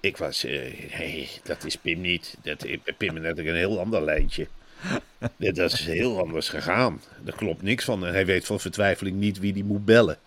Ik 0.00 0.16
was, 0.16 0.42
nee, 0.42 1.28
dat 1.42 1.64
is 1.64 1.76
Pim 1.76 2.00
niet. 2.00 2.36
Dat, 2.42 2.66
Pim 2.96 3.16
is 3.16 3.22
net 3.22 3.38
een 3.38 3.54
heel 3.54 3.80
ander 3.80 4.02
lijntje. 4.04 4.46
Dit 5.36 5.58
is 5.58 5.84
heel 5.84 6.18
anders 6.20 6.48
gegaan. 6.48 7.00
Daar 7.24 7.36
klopt 7.36 7.62
niks 7.62 7.84
van. 7.84 8.06
En 8.06 8.12
hij 8.12 8.26
weet 8.26 8.44
van 8.46 8.60
vertwijfeling 8.60 9.16
niet 9.16 9.38
wie 9.38 9.52
die 9.52 9.64
moet 9.64 9.84
bellen. 9.84 10.18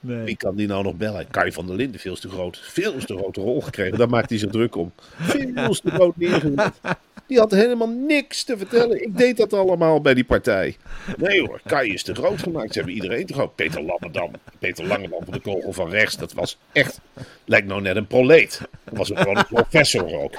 Wie 0.00 0.36
kan 0.36 0.56
die 0.56 0.66
nou 0.66 0.82
nog 0.82 0.96
bellen? 0.96 1.30
Kai 1.30 1.52
van 1.52 1.66
der 1.66 1.76
Linden, 1.76 2.00
veel 2.00 2.16
te 2.16 2.28
groot. 2.28 2.58
Veel 2.62 2.96
te 2.98 3.16
grote 3.16 3.40
rol 3.40 3.60
gekregen. 3.60 3.98
Daar 3.98 4.08
maakt 4.08 4.28
hij 4.28 4.38
zich 4.38 4.50
druk 4.50 4.76
om. 4.76 4.92
Veel 5.18 5.74
te 5.74 5.90
groot 5.90 6.16
neergezet. 6.16 6.80
Die 7.28 7.38
had 7.38 7.50
helemaal 7.50 7.88
niks 7.88 8.44
te 8.44 8.56
vertellen. 8.58 9.02
Ik 9.02 9.16
deed 9.18 9.36
dat 9.36 9.52
allemaal 9.52 10.00
bij 10.00 10.14
die 10.14 10.24
partij. 10.24 10.76
Nee 11.16 11.40
hoor, 11.40 11.60
Kai 11.66 11.92
is 11.92 12.02
te 12.02 12.14
groot 12.14 12.42
gemaakt. 12.42 12.72
Ze 12.72 12.78
hebben 12.78 12.96
iedereen 12.96 13.26
te 13.26 13.32
groot. 13.32 13.54
Peter 13.54 13.82
Lammerdam. 13.82 14.30
Peter 14.58 14.86
Langendam 14.86 15.24
van 15.24 15.32
de 15.32 15.40
kogel 15.40 15.72
van 15.72 15.90
rechts. 15.90 16.16
Dat 16.16 16.32
was 16.32 16.58
echt, 16.72 17.00
lijkt 17.44 17.66
nou 17.66 17.80
net 17.80 17.96
een 17.96 18.06
proleet. 18.06 18.60
Dat 18.84 18.96
was 18.96 19.10
gewoon 19.14 19.36
een 19.36 19.46
professor 19.46 20.14
ook. 20.22 20.32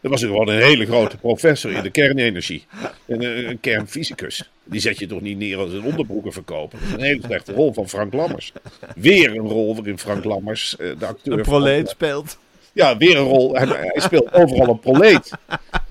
Dat 0.00 0.10
was 0.10 0.20
gewoon 0.20 0.48
een 0.48 0.62
hele 0.62 0.86
grote 0.86 1.16
professor 1.16 1.72
in 1.72 1.82
de 1.82 1.90
kernenergie. 1.90 2.66
En 3.06 3.22
een, 3.24 3.48
een 3.48 3.60
kernfysicus. 3.60 4.50
Die 4.64 4.80
zet 4.80 4.98
je 4.98 5.06
toch 5.06 5.20
niet 5.20 5.38
neer 5.38 5.58
als 5.58 5.72
een 5.72 5.84
onderbroeken 5.84 6.32
verkopen. 6.32 6.78
Dat 6.78 6.88
is 6.88 6.94
een 6.94 7.00
hele 7.00 7.22
slechte 7.24 7.52
rol 7.52 7.72
van 7.72 7.88
Frank 7.88 8.12
Lammers. 8.12 8.52
Weer 8.96 9.30
een 9.30 9.48
rol 9.48 9.74
waarin 9.74 9.98
Frank 9.98 10.24
Lammers, 10.24 10.76
eh, 10.76 10.88
de 10.98 11.06
acteur... 11.06 11.32
Een 11.38 11.44
van- 11.44 11.52
proleet 11.54 11.88
speelt. 11.88 12.38
ja, 12.72 12.96
weer 12.96 13.16
een 13.16 13.24
rol. 13.28 13.54
Hij, 13.54 13.66
hij 13.66 14.00
speelt 14.00 14.32
overal 14.32 14.68
een 14.68 14.80
proleet. 14.80 15.30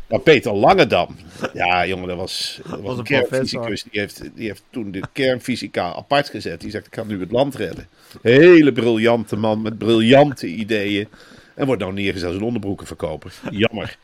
Maar 0.07 0.19
Peter 0.19 0.53
Langendam. 0.53 1.15
Ja, 1.53 1.87
jongen, 1.87 2.07
dat 2.07 2.17
was, 2.17 2.59
dat 2.69 2.81
was 2.81 2.97
een 2.97 3.03
kernfysicus. 3.03 3.83
Die 3.83 3.99
heeft, 3.99 4.21
die 4.35 4.47
heeft 4.47 4.63
toen 4.69 4.91
de 4.91 5.03
kernfysica 5.13 5.93
apart 5.93 6.29
gezet. 6.29 6.61
Die 6.61 6.69
zegt, 6.69 6.85
ik 6.85 6.91
kan 6.91 7.07
nu 7.07 7.19
het 7.19 7.31
land 7.31 7.55
redden. 7.55 7.87
Hele 8.21 8.71
briljante 8.71 9.35
man 9.35 9.61
met 9.61 9.77
briljante 9.77 10.47
ideeën. 10.47 11.07
En 11.55 11.65
wordt 11.65 11.81
nou 11.81 11.93
neergezet 11.93 12.27
als 12.27 12.37
een 12.37 12.43
onderbroekenverkoper. 12.43 13.33
Jammer. 13.49 13.97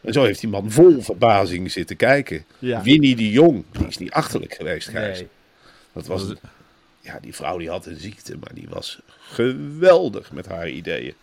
En 0.00 0.12
zo 0.12 0.24
heeft 0.24 0.40
die 0.40 0.50
man 0.50 0.70
vol 0.70 1.02
verbazing 1.02 1.70
zitten 1.70 1.96
kijken. 1.96 2.44
Ja. 2.58 2.82
Winnie 2.82 3.16
de 3.16 3.30
Jong, 3.30 3.64
die 3.72 3.86
is 3.86 3.98
niet 3.98 4.10
achterlijk 4.10 4.54
geweest, 4.54 4.88
Gijs. 4.88 5.18
Nee. 5.18 5.28
Dat 5.92 6.06
was, 6.06 6.32
ja, 7.00 7.18
die 7.20 7.34
vrouw 7.34 7.58
die 7.58 7.70
had 7.70 7.86
een 7.86 8.00
ziekte, 8.00 8.36
maar 8.40 8.54
die 8.54 8.66
was 8.68 9.00
geweldig 9.18 10.32
met 10.32 10.46
haar 10.46 10.68
ideeën. 10.68 11.14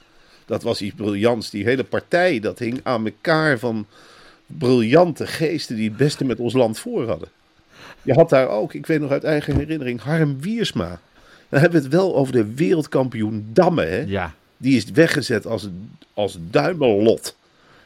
Dat 0.45 0.63
was 0.63 0.81
iets 0.81 0.95
briljants. 0.95 1.49
Die 1.49 1.63
hele 1.63 1.83
partij, 1.83 2.39
dat 2.39 2.59
hing 2.59 2.79
aan 2.83 3.05
elkaar 3.05 3.59
van 3.59 3.87
briljante 4.57 5.27
geesten 5.27 5.75
die 5.75 5.87
het 5.87 5.97
beste 5.97 6.25
met 6.25 6.39
ons 6.39 6.53
land 6.53 6.79
voor 6.79 7.07
hadden. 7.07 7.27
Je 8.01 8.13
had 8.13 8.29
daar 8.29 8.47
ook, 8.47 8.73
ik 8.73 8.85
weet 8.85 8.99
nog 8.99 9.11
uit 9.11 9.23
eigen 9.23 9.55
herinnering, 9.55 10.01
Harm 10.01 10.41
Wiersma. 10.41 10.99
Dan 11.49 11.59
hebben 11.61 11.79
we 11.79 11.85
het 11.85 11.95
wel 11.95 12.15
over 12.15 12.33
de 12.33 12.53
wereldkampioen 12.53 13.49
Dammen, 13.53 13.89
hè? 13.89 14.03
Ja. 14.07 14.33
Die 14.57 14.77
is 14.77 14.85
weggezet 14.91 15.45
als, 15.45 15.69
als 16.13 16.37
duimelot. 16.49 17.35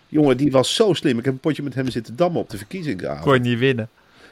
Jongen, 0.08 0.38
die 0.38 0.52
was 0.52 0.76
zo 0.76 0.94
slim. 0.94 1.18
Ik 1.18 1.26
heb 1.26 1.34
een 1.34 1.40
potje 1.40 1.64
met 1.64 1.74
hem 1.74 1.90
zitten 1.90 2.16
dammen 2.16 2.42
op 2.42 2.50
de 2.50 2.58
verkiezingsavond. 2.58 3.22
Kon 3.22 3.34
je 3.34 3.40
niet 3.40 3.60
winnen. 3.60 3.90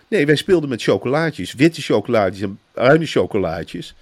Nee, 0.07 0.25
wij 0.25 0.35
speelden 0.35 0.69
met 0.69 0.81
chocolaatjes. 0.83 1.53
Witte 1.53 1.81
chocolaatjes 1.81 2.41
en 2.41 2.59
bruine 2.71 3.05
chocolaatjes. 3.05 3.95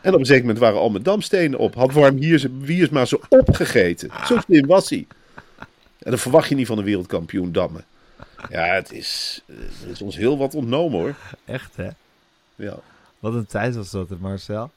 En 0.00 0.14
op 0.14 0.20
een 0.20 0.26
zeker 0.26 0.42
moment 0.42 0.58
waren 0.58 0.78
al 0.80 0.90
mijn 0.90 1.02
damstenen 1.02 1.58
op. 1.58 1.74
Had 1.74 1.92
Warm 1.92 2.18
Wiers- 2.18 2.46
Wiersma 2.60 3.04
ze 3.04 3.20
opgegeten. 3.28 4.10
Zo 4.26 4.38
slim 4.46 4.66
was 4.66 4.90
hij. 4.90 5.06
En 6.00 6.10
dat 6.10 6.20
verwacht 6.20 6.48
je 6.48 6.54
niet 6.54 6.66
van 6.66 6.78
een 6.78 6.84
wereldkampioen 6.84 7.52
dammen. 7.52 7.84
Ja, 8.50 8.64
het 8.64 8.92
is, 8.92 9.40
eh, 9.46 9.54
er 9.84 9.90
is 9.90 10.02
ons 10.02 10.16
heel 10.16 10.38
wat 10.38 10.54
ontnomen 10.54 10.98
hoor. 11.00 11.14
Echt, 11.44 11.76
hè? 11.76 11.88
Ja, 12.54 12.76
Wat 13.18 13.34
een 13.34 13.46
tijd 13.46 13.74
was 13.76 13.90
dat, 13.90 14.08
Marcel. 14.18 14.70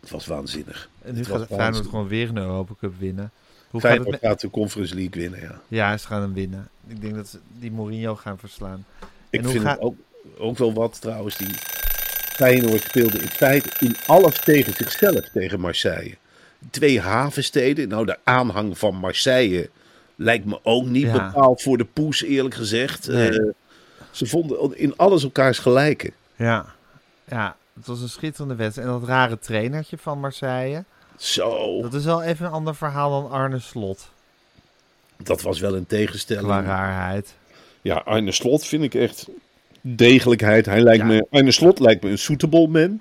het 0.00 0.10
was 0.10 0.26
waanzinnig. 0.26 0.88
En 1.02 1.12
nu 1.12 1.18
Het 1.18 1.28
gaat 1.28 1.46
Feyenoord 1.46 1.86
gewoon 1.86 2.08
weer 2.08 2.28
een 2.28 2.36
Europa 2.36 2.72
Cup 2.80 2.92
winnen. 2.98 3.30
Hoe 3.70 3.80
gaat 3.80 3.90
het 3.90 4.00
Feyenoord 4.00 4.22
gaat 4.24 4.40
de 4.40 4.50
Conference 4.50 4.94
League 4.94 5.22
winnen, 5.22 5.40
ja. 5.40 5.60
Ja, 5.68 5.96
ze 5.96 6.06
gaan 6.06 6.20
hem 6.20 6.32
winnen. 6.32 6.68
Ik 6.86 7.00
denk 7.00 7.14
dat 7.14 7.28
ze 7.28 7.38
die 7.58 7.70
Mourinho 7.70 8.16
gaan 8.16 8.38
verslaan. 8.38 8.84
Ik 9.30 9.40
En 9.44 9.50
vind 9.50 9.62
gaat- 9.64 9.74
het 9.76 9.84
ook, 9.84 9.96
ook 10.38 10.58
wel 10.58 10.72
wat 10.72 11.00
trouwens. 11.00 11.36
Die 11.36 11.54
Feyenoord 12.32 12.82
speelde 12.82 13.18
in 13.18 13.28
feite 13.28 13.68
in 13.80 13.96
alles 14.06 14.40
tegen 14.40 14.72
zichzelf 14.72 15.28
tegen 15.28 15.60
Marseille. 15.60 16.16
Twee 16.70 17.00
havensteden. 17.00 17.88
Nou, 17.88 18.06
de 18.06 18.18
aanhang 18.24 18.78
van 18.78 18.94
Marseille 18.94 19.70
lijkt 20.16 20.44
me 20.44 20.58
ook 20.62 20.84
niet 20.86 21.02
Ja. 21.06 21.12
bepaald 21.12 21.62
voor 21.62 21.78
de 21.78 21.84
poes, 21.84 22.22
eerlijk 22.22 22.54
gezegd. 22.54 23.08
Nee. 23.08 23.30
Eh, 23.40 23.46
ze 24.10 24.26
vonden 24.26 24.78
in 24.78 24.96
alles 24.96 25.22
elkaars 25.22 25.58
gelijke. 25.58 26.12
Ja. 26.36 26.66
Ja, 27.28 27.56
het 27.74 27.86
was 27.86 28.00
een 28.00 28.08
schitterende 28.08 28.54
wedstrijd. 28.54 28.88
En 28.88 28.94
dat 29.00 29.08
rare 29.08 29.38
trainertje 29.38 29.98
van 29.98 30.20
Marseille. 30.20 30.84
Zo, 31.16 31.82
Dat 31.82 31.94
is 31.94 32.04
wel 32.04 32.22
even 32.22 32.46
een 32.46 32.52
ander 32.52 32.74
verhaal 32.74 33.22
dan 33.22 33.30
Arne 33.30 33.58
Slot. 33.58 34.10
dat 35.16 35.42
was 35.42 35.60
wel 35.60 35.74
een 35.76 35.86
tegenstelling. 35.86 36.46
Qua 36.46 36.62
raarheid. 36.62 37.34
Ja, 37.82 37.96
Arne 37.96 38.32
Slot 38.32 38.64
vind 38.66 38.82
ik 38.82 38.94
echt 38.94 39.28
degelijkheid. 39.80 40.66
Hij 40.66 40.80
lijkt 40.80 41.00
Ja. 41.00 41.06
me, 41.06 41.26
Arne 41.30 41.50
Slot 41.52 41.78
lijkt 41.78 42.02
me 42.02 42.10
een 42.10 42.18
suitable 42.18 42.66
man. 42.68 43.00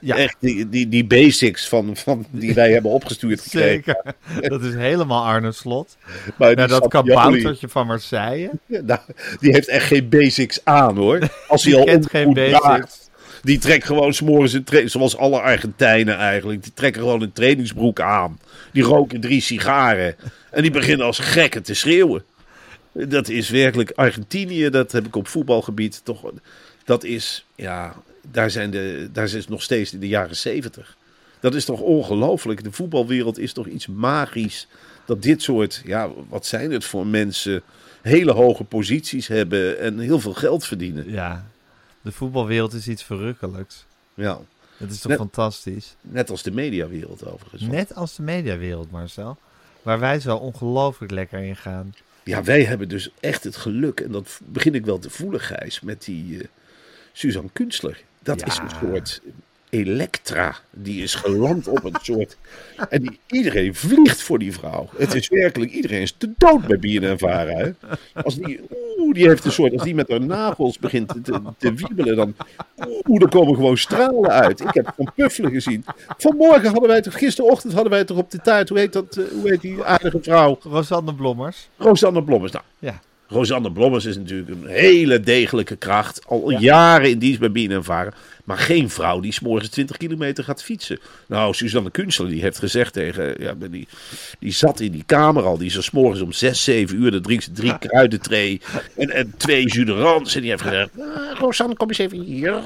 Ja, 0.00 0.16
Echt 0.16 0.36
die, 0.40 0.68
die, 0.68 0.88
die 0.88 1.04
basics 1.04 1.68
van, 1.68 1.96
van 1.96 2.26
die 2.30 2.54
wij 2.54 2.72
hebben 2.72 2.90
opgestuurd 2.90 3.40
gekregen. 3.40 3.96
zeker. 4.32 4.48
Dat 4.48 4.62
is 4.62 4.74
helemaal 4.74 5.24
Arne 5.24 5.52
Slot. 5.52 5.96
Maar 6.36 6.68
dat 6.68 6.88
kaboutertje 6.88 7.68
van 7.68 7.86
Marseille. 7.86 8.50
ja, 8.66 8.80
nou, 8.80 9.00
die 9.40 9.52
heeft 9.52 9.68
echt 9.68 9.86
geen 9.86 10.08
basics 10.08 10.60
aan 10.64 10.96
hoor. 10.96 11.18
Als 11.48 11.62
hij 11.62 11.72
Die 11.72 11.80
al 11.80 11.86
kent 11.86 12.10
geen 12.10 12.34
basics. 12.34 12.60
draagt. 12.60 13.10
Die 13.42 13.58
trekt 13.58 13.84
gewoon 13.86 14.14
s'morgens 14.14 14.52
een 14.52 14.64
tra- 14.64 14.86
zoals 14.86 15.16
alle 15.16 15.40
Argentijnen 15.40 16.16
eigenlijk. 16.16 16.62
Die 16.62 16.72
trekken 16.74 17.02
gewoon 17.02 17.22
een 17.22 17.32
trainingsbroek 17.32 18.00
aan. 18.00 18.38
Die 18.72 18.82
roken 18.82 19.20
drie 19.20 19.40
sigaren. 19.40 20.16
En 20.50 20.62
die 20.62 20.70
beginnen 20.70 21.06
als 21.06 21.18
gekken 21.18 21.62
te 21.62 21.74
schreeuwen. 21.74 22.24
Dat 22.92 23.28
is 23.28 23.50
werkelijk 23.50 23.90
Argentinië, 23.94 24.70
dat 24.70 24.92
heb 24.92 25.06
ik 25.06 25.16
op 25.16 25.28
voetbalgebied 25.28 26.00
toch. 26.04 26.30
Dat 26.84 27.04
is, 27.04 27.46
ja, 27.54 27.94
daar 28.30 28.50
zijn 28.50 28.70
de, 28.70 29.08
daar 29.12 29.32
is 29.32 29.48
nog 29.48 29.62
steeds 29.62 29.92
in 29.92 30.00
de 30.00 30.08
jaren 30.08 30.36
zeventig. 30.36 30.96
Dat 31.40 31.54
is 31.54 31.64
toch 31.64 31.80
ongelooflijk. 31.80 32.64
De 32.64 32.72
voetbalwereld 32.72 33.38
is 33.38 33.52
toch 33.52 33.66
iets 33.66 33.86
magisch. 33.86 34.66
Dat 35.04 35.22
dit 35.22 35.42
soort, 35.42 35.82
ja, 35.84 36.10
wat 36.28 36.46
zijn 36.46 36.70
het 36.72 36.84
voor 36.84 37.06
mensen, 37.06 37.62
hele 38.02 38.32
hoge 38.32 38.64
posities 38.64 39.26
hebben 39.26 39.78
en 39.80 39.98
heel 39.98 40.20
veel 40.20 40.34
geld 40.34 40.64
verdienen. 40.64 41.10
Ja, 41.10 41.46
de 42.02 42.12
voetbalwereld 42.12 42.72
is 42.72 42.88
iets 42.88 43.02
verrukkelijks. 43.02 43.84
Ja, 44.14 44.38
Het 44.76 44.90
is 44.90 44.98
toch 45.00 45.10
Net- 45.10 45.20
fantastisch? 45.20 45.94
net 46.00 46.30
als 46.30 46.42
de 46.42 46.50
mediawereld 46.50 47.26
overigens. 47.26 47.62
Net 47.62 47.94
als 47.94 48.16
de 48.16 48.22
mediawereld, 48.22 48.90
Marcel. 48.90 49.38
Waar 49.82 49.98
wij 50.00 50.20
zo 50.20 50.36
ongelooflijk 50.36 51.12
lekker 51.12 51.38
in 51.38 51.56
gaan. 51.56 51.94
Ja, 52.24 52.42
wij 52.44 52.64
hebben 52.64 52.88
dus 52.88 53.10
echt 53.20 53.44
het 53.44 53.56
geluk, 53.56 54.00
en 54.00 54.12
dat 54.12 54.40
begin 54.44 54.74
ik 54.74 54.84
wel 54.84 54.98
te 54.98 55.10
voelen, 55.10 55.40
Gijs, 55.40 55.80
met 55.80 56.04
die 56.04 56.38
eh, 56.40 56.46
Suzanne 57.12 57.50
Kunstler. 57.52 58.02
Dat 58.28 58.40
Ja. 58.40 58.46
is 58.46 58.58
een 58.58 58.70
soort 58.88 59.20
Elektra. 59.70 60.56
Die 60.70 61.02
is 61.02 61.14
geland 61.14 61.68
op 61.68 61.84
een 61.84 61.96
soort. 62.02 62.36
En 62.88 63.02
die, 63.02 63.18
iedereen 63.26 63.74
vliegt 63.74 64.22
voor 64.22 64.38
die 64.38 64.52
vrouw. 64.52 64.88
Het 64.96 65.14
is 65.14 65.28
werkelijk, 65.28 65.70
iedereen 65.72 66.00
is 66.00 66.14
te 66.18 66.32
dood 66.36 66.66
bij 66.66 66.78
BNN 66.78 67.18
Vara. 67.18 67.72
Als 68.14 68.34
die, 68.36 68.60
oeh, 68.98 69.14
die 69.14 69.28
heeft 69.28 69.44
een 69.44 69.52
soort, 69.52 69.72
als 69.72 69.82
die 69.82 69.94
met 69.94 70.08
haar 70.08 70.20
nagels 70.20 70.78
begint 70.78 71.08
te, 71.08 71.20
te, 71.20 71.40
te 71.58 71.72
wiebelen, 71.74 72.16
dan, 72.16 72.34
oeh, 73.08 73.22
er 73.22 73.28
komen 73.28 73.54
gewoon 73.54 73.76
stralen 73.78 74.30
uit. 74.30 74.60
Ik 74.60 74.74
heb 74.74 74.92
Van 74.96 75.10
Puffelen 75.14 75.50
gezien. 75.52 75.84
Vanmorgen 76.18 76.70
hadden 76.70 76.88
wij 76.88 77.00
toch, 77.00 77.18
gisterochtend 77.18 77.72
hadden 77.72 77.92
wij 77.92 78.04
toch 78.04 78.16
op 78.18 78.30
de 78.30 78.40
taart, 78.40 78.68
hoe 78.68 78.78
heet 78.78 78.92
dat, 78.92 79.16
eh, 79.16 79.24
hoe 79.40 79.48
heet 79.50 79.60
die 79.60 79.84
aardige 79.84 80.18
vrouw? 80.22 80.58
Rosanne 80.62 81.14
Blommers. 81.14 81.68
Rosanne 81.76 82.22
Blommers. 82.24 82.52
Nou, 82.52 82.64
Ja, 82.78 83.00
Rosanne 83.28 83.72
Blommers 83.72 84.04
is 84.04 84.16
natuurlijk 84.16 84.50
een 84.50 84.66
hele 84.66 85.20
degelijke 85.20 85.76
kracht. 85.76 86.20
Al 86.26 86.50
jaren 86.50 87.10
in 87.10 87.18
dienst 87.18 87.40
bij 87.40 87.50
BNN 87.50 87.82
Varen. 87.82 88.14
Maar 88.44 88.58
geen 88.58 88.90
vrouw 88.90 89.20
die 89.20 89.32
's 89.32 89.40
morgens 89.40 89.68
20 89.70 89.96
kilometer 89.96 90.44
gaat 90.44 90.62
fietsen. 90.62 90.98
Nou, 91.26 91.54
Suzanne 91.54 91.90
Kunstler 91.90 92.28
die 92.28 92.40
heeft 92.40 92.58
gezegd 92.58 92.92
tegen... 92.92 93.34
Ja, 93.38 93.54
die, 93.70 93.88
die 94.38 94.52
zat 94.52 94.80
in 94.80 94.92
die 94.92 95.02
kamer 95.06 95.42
al. 95.44 95.58
Die 95.58 95.66
is 95.66 95.76
er 95.76 95.82
's 95.82 95.90
morgens 95.90 96.20
om 96.20 96.32
6, 96.32 96.64
7 96.64 96.96
uur. 96.96 97.10
Dan 97.10 97.22
drinkt 97.22 97.44
ze 97.44 97.52
drie 97.52 97.78
kruidentree 97.78 98.60
en, 98.96 99.10
en 99.10 99.34
twee 99.36 99.66
jus 99.66 99.86
de 99.86 99.92
rans. 99.92 100.34
En 100.34 100.40
die 100.40 100.50
heeft 100.50 100.62
gezegd... 100.62 100.90
"Ah, 100.98 101.38
Rosanne, 101.38 101.76
kom 101.76 101.88
eens 101.88 101.98
even 101.98 102.20
hier. 102.20 102.62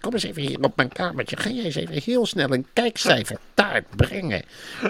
Kom 0.00 0.12
eens 0.12 0.24
even 0.24 0.42
hier 0.42 0.58
op 0.60 0.76
mijn 0.76 0.92
kamertje. 0.92 1.36
Ga 1.36 1.50
jij 1.50 1.64
eens 1.64 1.74
even 1.74 2.02
heel 2.04 2.26
snel 2.26 2.52
een 2.52 2.66
kijkcijfer 2.72 3.36
taart 3.54 3.84
brengen. 3.96 4.42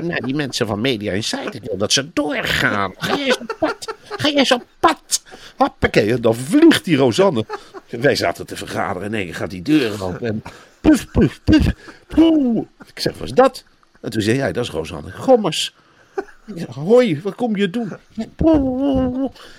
Naar 0.02 0.20
die 0.20 0.34
mensen 0.34 0.66
van 0.66 0.80
Media 0.80 1.12
Insight. 1.12 1.54
Ik 1.54 1.62
wil 1.62 1.76
dat 1.76 1.92
ze 1.92 2.10
doorgaan. 2.12 2.94
Ga 2.98 3.16
jij 3.16 3.26
eens 3.26 3.38
pad. 3.58 3.94
Ga 4.20 4.28
jij 4.28 4.50
op 4.50 4.66
pad. 4.80 5.22
Hoppakee, 5.56 6.12
en 6.12 6.20
dan 6.20 6.34
vliegt 6.34 6.84
die 6.84 6.96
Rosanne. 6.96 7.44
Wij 7.88 8.14
zaten 8.14 8.46
te 8.46 8.56
vergaderen. 8.56 9.10
Nee, 9.10 9.32
gaat 9.32 9.50
die 9.50 9.62
deur 9.62 10.04
open. 10.04 10.26
En 10.26 10.42
puf, 10.80 11.10
puf, 11.10 11.40
puf. 11.44 11.66
Poeh. 12.06 12.66
Ik 12.86 13.00
zeg, 13.00 13.12
wat 13.12 13.28
is 13.28 13.32
dat? 13.32 13.64
En 14.00 14.10
toen 14.10 14.22
zei 14.22 14.38
hij, 14.38 14.52
dat 14.52 14.64
is 14.64 14.70
Rosanne 14.70 15.12
Gommers. 15.12 15.74
Hoi, 16.70 17.20
wat 17.22 17.34
kom 17.34 17.56
je 17.56 17.70
doen? 17.70 17.92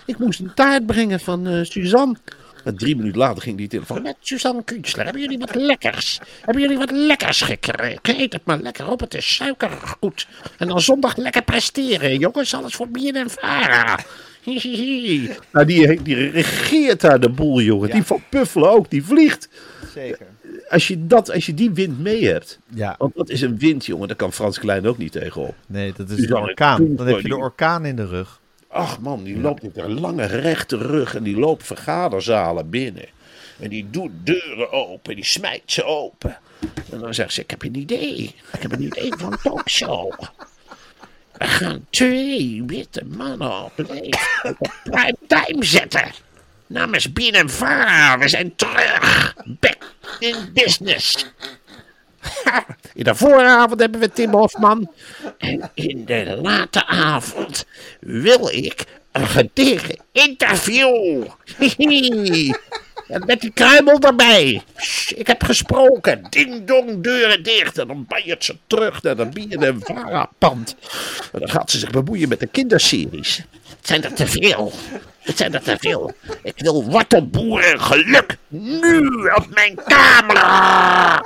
Ik 0.05 0.17
moest 0.17 0.39
een 0.39 0.53
taart 0.53 0.85
brengen 0.85 1.19
van 1.19 1.47
eh, 1.47 1.63
Suzanne. 1.63 2.15
En 2.63 2.77
drie 2.77 2.95
minuten 2.95 3.19
later 3.19 3.41
ging 3.41 3.57
die 3.57 3.67
telefoon. 3.67 4.01
Met 4.01 4.15
Suzanne 4.19 4.63
Kunstler, 4.63 5.03
hebben 5.03 5.21
jullie 5.21 5.39
wat 5.39 5.55
lekkers? 5.55 6.19
Hebben 6.41 6.61
jullie 6.61 6.77
wat 6.77 6.91
lekkers 6.91 7.41
gekregen? 7.41 7.99
Eet 8.03 8.33
het 8.33 8.45
maar 8.45 8.59
lekker 8.59 8.89
op, 8.89 8.99
het 8.99 9.13
is 9.13 9.35
suikergoed. 9.35 10.27
En 10.57 10.67
dan 10.67 10.81
zondag 10.81 11.17
lekker 11.17 11.43
presteren, 11.43 12.17
jongens. 12.17 12.53
Alles 12.53 12.75
voor 12.75 12.87
BNN 12.87 13.29
Vara. 13.29 13.99
Nou, 15.51 15.65
die, 15.65 16.01
die 16.01 16.29
regeert 16.29 17.01
daar 17.01 17.19
de 17.19 17.29
boel, 17.29 17.61
jongen. 17.61 17.89
Die 17.91 18.03
van 18.03 18.23
Puffelen 18.29 18.69
ook, 18.69 18.89
die 18.89 19.03
vliegt. 19.03 19.49
zeker. 19.93 20.27
Als 20.69 20.87
je, 20.87 21.07
dat, 21.07 21.31
als 21.31 21.45
je 21.45 21.53
die 21.53 21.71
wind 21.71 21.99
mee 21.99 22.27
hebt. 22.27 22.59
Ja, 22.73 22.95
Want 22.97 23.15
dat 23.15 23.29
is 23.29 23.41
een 23.41 23.57
wind, 23.57 23.85
jongen. 23.85 24.07
Daar 24.07 24.17
kan 24.17 24.33
Frans 24.33 24.59
Klein 24.59 24.87
ook 24.87 24.97
niet 24.97 25.11
tegenop. 25.11 25.55
nee, 25.67 25.93
dat 25.95 26.09
is 26.09 26.19
ik 26.19 26.35
orkaan. 26.35 26.95
Dan 26.95 27.07
heb 27.07 27.19
je 27.19 27.27
de 27.27 27.37
orkaan 27.37 27.85
in 27.85 27.95
de 27.95 28.07
rug. 28.07 28.39
Ach 28.67 28.99
man, 28.99 29.23
die 29.23 29.39
loopt 29.39 29.63
met 29.63 29.77
een 29.77 29.99
lange 29.99 30.25
rechte 30.25 30.77
rug 30.77 31.15
en 31.15 31.23
die 31.23 31.37
loopt 31.37 31.65
vergaderzalen 31.65 32.69
binnen. 32.69 33.05
En 33.59 33.69
die 33.69 33.87
doet 33.89 34.11
deuren 34.23 34.71
open, 34.71 35.15
die 35.15 35.25
smijt 35.25 35.61
ze 35.65 35.83
open. 35.83 36.37
En 36.91 36.99
dan 36.99 37.13
zegt 37.13 37.33
ze, 37.33 37.41
ik 37.41 37.49
heb 37.49 37.63
een 37.63 37.75
idee. 37.75 38.35
Ik 38.53 38.61
heb 38.61 38.71
een 38.71 38.83
idee 38.83 39.13
van 39.17 39.31
een 39.31 39.37
talkshow. 39.43 40.13
We 41.41 41.47
gaan 41.47 41.85
twee 41.89 42.63
witte 42.67 43.05
mannen 43.05 43.63
op 43.63 43.71
prime 44.83 45.17
time 45.27 45.65
zetten. 45.65 46.11
Namens 46.67 47.13
BNNVARA, 47.13 48.17
we 48.17 48.27
zijn 48.27 48.55
terug. 48.55 49.33
Back 49.45 49.93
in 50.19 50.35
business. 50.53 51.25
In 52.93 53.03
de 53.03 53.15
vooravond 53.15 53.79
hebben 53.79 53.99
we 53.99 54.11
Tim 54.11 54.31
Hofman. 54.31 54.91
En 55.37 55.71
in 55.73 56.05
de 56.05 56.39
late 56.41 56.85
avond 56.85 57.65
wil 57.99 58.49
ik 58.49 58.85
een 59.11 59.27
gedegen 59.27 59.99
interview. 60.11 61.25
En 63.11 63.23
met 63.25 63.41
die 63.41 63.51
kruimel 63.51 63.99
erbij. 63.99 64.61
Ik 65.15 65.27
heb 65.27 65.43
gesproken. 65.43 66.27
Ding 66.29 66.65
dong, 66.67 67.03
deuren 67.03 67.43
dicht. 67.43 67.77
En 67.77 67.87
dan 67.87 68.05
banjert 68.07 68.43
ze 68.43 68.57
terug 68.67 69.01
naar 69.01 69.15
de 69.15 69.25
BNN 69.25 69.79
Vara-pand. 69.83 70.75
En 71.33 71.39
dan 71.39 71.49
gaat 71.49 71.71
ze 71.71 71.79
zich 71.79 71.89
bemoeien 71.89 72.29
met 72.29 72.39
de 72.39 72.47
kinderseries. 72.47 73.37
Het 73.77 73.87
zijn 73.87 74.03
er 74.03 74.13
te 74.13 74.27
veel. 74.27 74.71
Het 75.19 75.37
zijn 75.37 75.53
er 75.53 75.61
te 75.61 75.77
veel. 75.79 76.13
Ik 76.43 76.53
wil 76.57 76.83
wortelboeren 76.83 77.81
geluk. 77.81 78.37
Nu 78.47 79.07
op 79.35 79.47
mijn 79.49 79.79
camera. 79.85 81.25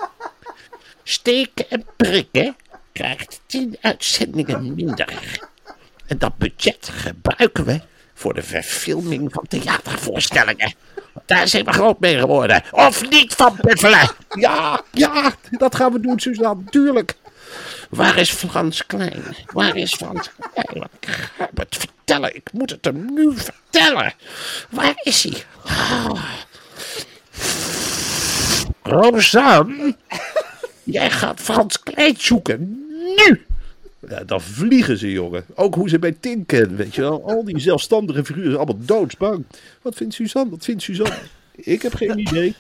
Steken 1.03 1.69
en 1.69 1.85
prikken 1.95 2.55
krijgt 2.91 3.41
10 3.45 3.77
uitzendingen 3.81 4.75
minder. 4.75 5.39
En 6.07 6.17
dat 6.17 6.37
budget 6.37 6.89
gebruiken 6.91 7.65
we 7.65 7.81
voor 8.15 8.33
de 8.33 8.43
verfilming 8.43 9.33
van 9.33 9.45
theatervoorstellingen. 9.47 10.73
Daar 11.25 11.47
zijn 11.47 11.65
we 11.65 11.71
groot 11.71 11.99
mee 11.99 12.19
geworden. 12.19 12.63
Of 12.71 13.09
niet 13.09 13.33
van 13.33 13.57
Buffelen? 13.61 14.09
Ja, 14.29 14.81
ja, 14.91 15.33
dat 15.51 15.75
gaan 15.75 15.91
we 15.91 15.99
doen, 15.99 16.19
Suzanne, 16.19 16.63
tuurlijk. 16.69 17.15
Waar 17.89 18.17
is 18.17 18.31
Frans 18.31 18.85
Klein? 18.85 19.23
Waar 19.45 19.75
is 19.75 19.93
Frans 19.93 20.29
Klein? 20.51 20.87
Ik 20.99 21.09
ga 21.37 21.49
het 21.55 21.75
vertellen. 21.77 22.35
Ik 22.35 22.49
moet 22.53 22.69
het 22.69 22.85
hem 22.85 23.13
nu 23.13 23.33
vertellen. 23.35 24.13
Waar 24.69 24.99
is 25.03 25.23
hij? 25.23 25.43
Ah. 25.65 26.23
Rosanne? 28.83 29.95
Jij 30.83 31.11
gaat 31.11 31.39
Frans 31.39 31.79
Klein 31.79 32.15
zoeken. 32.17 32.87
Nu! 33.15 33.45
Ja, 34.09 34.23
dan 34.23 34.41
vliegen 34.41 34.97
ze, 34.97 35.11
jongen. 35.11 35.45
Ook 35.55 35.75
hoe 35.75 35.89
ze 35.89 35.99
bij 35.99 36.11
Tin 36.19 36.45
kennen, 36.45 36.75
weet 36.75 36.95
je 36.95 37.01
wel. 37.01 37.23
Al 37.27 37.43
die 37.43 37.59
zelfstandige 37.59 38.25
figuren 38.25 38.51
zijn 38.51 38.63
allemaal 38.65 38.85
doodsbang. 38.85 39.45
Wat 39.81 39.95
vindt 39.95 40.13
Suzanne? 40.13 40.49
Wat 40.49 40.63
vindt 40.65 40.81
Suzanne? 40.83 41.17
Ik 41.55 41.81
heb 41.81 41.93
geen 41.95 42.19
idee. 42.19 42.55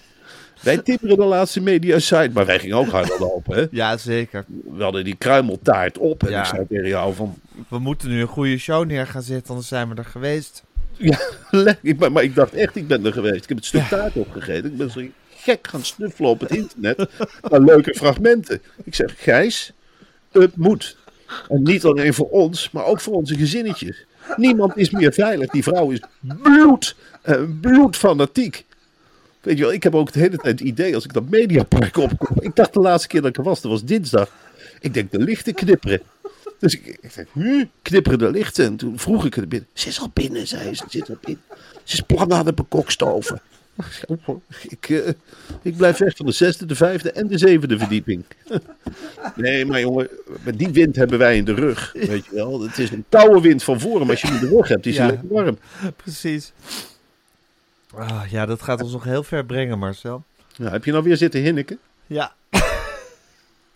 Wij 0.61 0.77
tipperen 0.77 1.17
de 1.17 1.23
laatste 1.23 1.61
media 1.61 1.99
site, 1.99 2.29
maar 2.33 2.45
wij 2.45 2.59
gingen 2.59 2.77
ook 2.77 2.87
harder 2.89 3.19
lopen, 3.19 3.57
hè. 3.57 3.65
Ja, 3.71 3.97
zeker. 3.97 4.45
We 4.75 4.83
hadden 4.83 5.03
die 5.03 5.15
kruimeltaart 5.15 5.97
op 5.97 6.23
en 6.23 6.29
Ja. 6.31 6.39
ik 6.39 6.45
zei 6.45 6.65
tegen 6.69 6.87
jou 6.87 7.13
van... 7.13 7.35
We 7.67 7.79
moeten 7.79 8.09
nu 8.09 8.21
een 8.21 8.27
goede 8.27 8.57
show 8.57 8.85
neer 8.85 9.07
gaan 9.07 9.21
zetten, 9.21 9.49
anders 9.49 9.67
zijn 9.67 9.89
we 9.89 9.95
er 9.95 10.05
geweest. 10.05 10.63
Ja, 10.97 11.17
ben- 11.97 12.11
maar 12.11 12.23
ik 12.23 12.35
dacht 12.35 12.53
echt, 12.53 12.75
ik 12.75 12.87
ben 12.87 13.05
er 13.05 13.13
geweest. 13.13 13.43
Ik 13.43 13.47
heb 13.49 13.57
het 13.57 13.65
stuk 13.65 13.83
taart 13.87 14.15
opgegeten. 14.15 14.71
Ik 14.71 14.77
ben 14.77 14.91
zo 14.91 15.01
gek 15.35 15.67
gaan 15.67 15.83
snuffelen 15.83 16.29
op 16.29 16.39
het 16.39 16.55
internet 16.55 17.09
naar 17.49 17.61
leuke 17.61 17.93
fragmenten. 17.93 18.61
Ik 18.83 18.95
zeg, 18.95 19.13
Gijs, 19.17 19.71
het 20.31 20.55
moet. 20.55 20.97
En 21.49 21.63
niet 21.63 21.85
alleen 21.85 22.13
voor 22.13 22.29
ons, 22.29 22.71
maar 22.71 22.85
ook 22.85 23.01
voor 23.01 23.13
onze 23.13 23.35
gezinnetjes. 23.35 24.05
Niemand 24.35 24.77
is 24.77 24.89
meer 24.89 25.13
veilig. 25.13 25.49
Die 25.49 25.63
vrouw 25.63 25.89
is 25.91 25.99
bloed, 26.21 26.95
uh, 27.25 27.41
bloedfanatiek. 27.61 28.65
Weet 29.41 29.57
je 29.57 29.63
wel, 29.63 29.73
ik 29.73 29.83
heb 29.83 29.95
ook 29.95 30.11
de 30.11 30.19
hele 30.19 30.37
tijd 30.37 30.59
het 30.59 30.67
idee 30.67 30.95
als 30.95 31.03
ik 31.03 31.13
dat 31.13 31.29
mediapark 31.29 31.97
opkom. 31.97 32.37
Ik 32.39 32.55
dacht 32.55 32.73
de 32.73 32.79
laatste 32.79 33.07
keer 33.07 33.21
dat 33.21 33.29
ik 33.29 33.37
er 33.37 33.43
was, 33.43 33.61
dat 33.61 33.71
was 33.71 33.83
dinsdag. 33.83 34.29
Ik 34.79 34.93
denk 34.93 35.11
de 35.11 35.19
lichten 35.19 35.53
knipperen. 35.53 36.01
Dus 36.59 36.73
ik, 36.73 36.97
ik 37.01 37.27
denk, 37.33 37.67
knipperen 37.81 38.19
de 38.19 38.31
lichten. 38.31 38.65
En 38.65 38.75
toen 38.75 38.99
vroeg 38.99 39.25
ik 39.25 39.37
er 39.37 39.47
binnen. 39.47 39.69
Ze 39.73 39.87
is 39.87 39.99
al 39.99 40.11
binnen, 40.13 40.47
zei 40.47 40.63
ze. 40.63 40.75
Ze 40.75 40.85
zit 40.89 41.09
al 41.09 41.17
binnen. 41.21 41.43
Ze 41.83 41.93
is 41.93 42.01
plan 42.01 42.33
aan 42.33 42.45
het 42.45 42.55
bekokstoven. 42.55 43.41
Ik, 44.67 44.89
uh, 44.89 45.07
ik 45.61 45.77
blijf 45.77 45.97
weg 45.97 46.15
van 46.15 46.25
de 46.25 46.31
zesde, 46.31 46.65
de 46.65 46.75
vijfde 46.75 47.11
en 47.11 47.27
de 47.27 47.37
zevende 47.37 47.77
verdieping. 47.77 48.25
Nee, 49.35 49.65
maar 49.65 49.79
jongen, 49.79 50.09
met 50.43 50.57
die 50.57 50.69
wind 50.69 50.95
hebben 50.95 51.17
wij 51.17 51.37
in 51.37 51.45
de 51.45 51.53
rug. 51.53 51.91
Weet 51.93 52.25
je 52.25 52.35
wel, 52.35 52.61
het 52.61 52.77
is 52.77 52.89
een 52.91 53.05
koude 53.09 53.41
wind 53.41 53.63
van 53.63 53.79
voren, 53.79 53.99
maar 53.99 54.09
als 54.09 54.21
je 54.21 54.27
in 54.27 54.39
de 54.39 54.47
rug 54.47 54.67
hebt, 54.67 54.85
is 54.85 54.95
Ja. 54.95 55.05
het 55.05 55.11
lekker 55.11 55.29
warm. 55.29 55.57
Precies. 55.95 56.51
Ah, 57.95 58.23
ja, 58.29 58.45
dat 58.45 58.61
gaat 58.61 58.81
ons 58.81 58.91
nog 58.91 59.03
heel 59.03 59.23
ver 59.23 59.45
brengen, 59.45 59.79
Marcel. 59.79 60.23
Nou, 60.57 60.71
heb 60.71 60.85
je 60.85 60.91
nou 60.91 61.03
weer 61.03 61.17
zitten 61.17 61.41
hinniken? 61.41 61.79
Ja. 62.07 62.33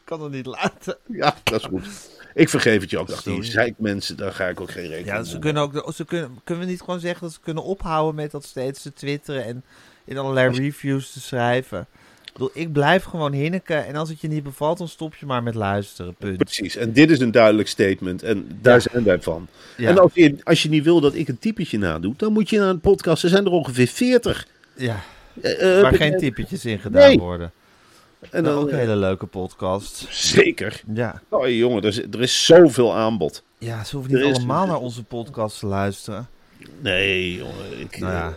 kan 0.03 0.21
het 0.21 0.31
niet 0.31 0.45
laten. 0.45 0.97
Ja, 1.07 1.35
dat 1.43 1.59
is 1.59 1.65
goed. 1.65 1.87
Ik 2.33 2.49
vergeef 2.49 2.81
het 2.81 2.89
je 2.89 2.97
ook. 2.97 3.11
Ach, 3.11 3.23
die 3.23 3.43
zeikmensen, 3.43 4.17
daar 4.17 4.33
ga 4.33 4.47
ik 4.47 4.61
ook 4.61 4.71
geen 4.71 4.83
rekening 4.87 5.07
Ja, 5.07 5.15
mee 5.15 5.25
ze 5.25 5.39
kunnen 5.39 5.61
ook. 5.63 5.93
Ze 5.95 6.05
kunnen, 6.05 6.39
kunnen 6.43 6.65
we 6.65 6.71
niet 6.71 6.81
gewoon 6.81 6.99
zeggen 6.99 7.21
dat 7.21 7.33
ze 7.33 7.39
kunnen 7.39 7.63
ophouden 7.63 8.15
met 8.15 8.31
dat 8.31 8.43
steeds 8.43 8.81
te 8.81 8.93
twitteren 8.93 9.45
en 9.45 9.63
in 10.09 10.17
allerlei 10.17 10.49
reviews 10.57 11.11
te 11.11 11.19
schrijven? 11.21 11.87
Ik, 12.25 12.31
bedoel, 12.33 12.49
ik 12.53 12.71
blijf 12.73 13.03
gewoon 13.03 13.31
hinniken 13.33 13.85
en 13.85 13.95
als 13.95 14.09
het 14.09 14.21
je 14.21 14.27
niet 14.27 14.43
bevalt, 14.43 14.77
dan 14.77 14.87
stop 14.87 15.15
je 15.15 15.25
maar 15.25 15.43
met 15.43 15.55
luisteren. 15.55 16.15
Punt. 16.15 16.37
Precies, 16.37 16.75
en 16.75 16.93
dit 16.93 17.11
is 17.11 17.19
een 17.19 17.31
duidelijk 17.31 17.67
statement 17.67 18.23
en 18.23 18.57
daar 18.61 18.73
Ja. 18.81 18.89
zijn 18.91 19.03
wij 19.03 19.21
van. 19.21 19.47
Ja. 19.77 19.89
En 19.89 19.97
als 19.99 20.11
je, 20.13 20.35
als 20.43 20.63
je 20.63 20.69
niet 20.69 20.83
wil 20.83 21.01
dat 21.01 21.13
ik 21.15 21.27
een 21.27 21.39
typetje 21.39 21.77
nadoe, 21.77 22.13
dan 22.17 22.33
moet 22.33 22.49
je 22.49 22.59
naar 22.59 22.69
een 22.69 22.79
podcast. 22.79 23.23
Er 23.23 23.29
zijn 23.29 23.45
er 23.45 23.51
ongeveer 23.51 23.87
40. 23.87 24.47
Ja, 24.75 24.99
Eh, 25.41 25.75
eh, 25.77 25.81
waar 25.81 25.93
geen 25.95 26.17
typetjes 26.17 26.65
in 26.65 26.79
gedaan 26.79 27.07
Nee. 27.07 27.19
worden. 27.19 27.51
En 28.19 28.43
Nou, 28.43 28.55
dan, 28.55 28.63
ook 28.63 28.67
een 28.69 28.73
eh, 28.73 28.79
hele 28.79 28.95
leuke 28.95 29.25
podcast. 29.25 30.05
Zeker. 30.09 30.81
Ja. 30.93 31.21
Oh 31.29 31.47
jongen, 31.49 31.81
er 31.81 31.87
is, 31.87 31.97
er 32.01 32.21
is 32.21 32.45
zoveel 32.45 32.95
aanbod. 32.95 33.43
ja, 33.57 33.83
ze 33.83 33.95
hoeven 33.95 34.13
niet 34.15 34.25
is- 34.25 34.35
allemaal 34.37 34.67
naar 34.67 34.79
onze 34.79 35.03
podcast 35.03 35.59
te 35.59 35.65
luisteren. 35.65 36.27
Nee, 36.81 37.35
jongen. 37.35 37.79
Ik, 37.79 37.99
Nou 37.99 38.13
ja. 38.13 38.35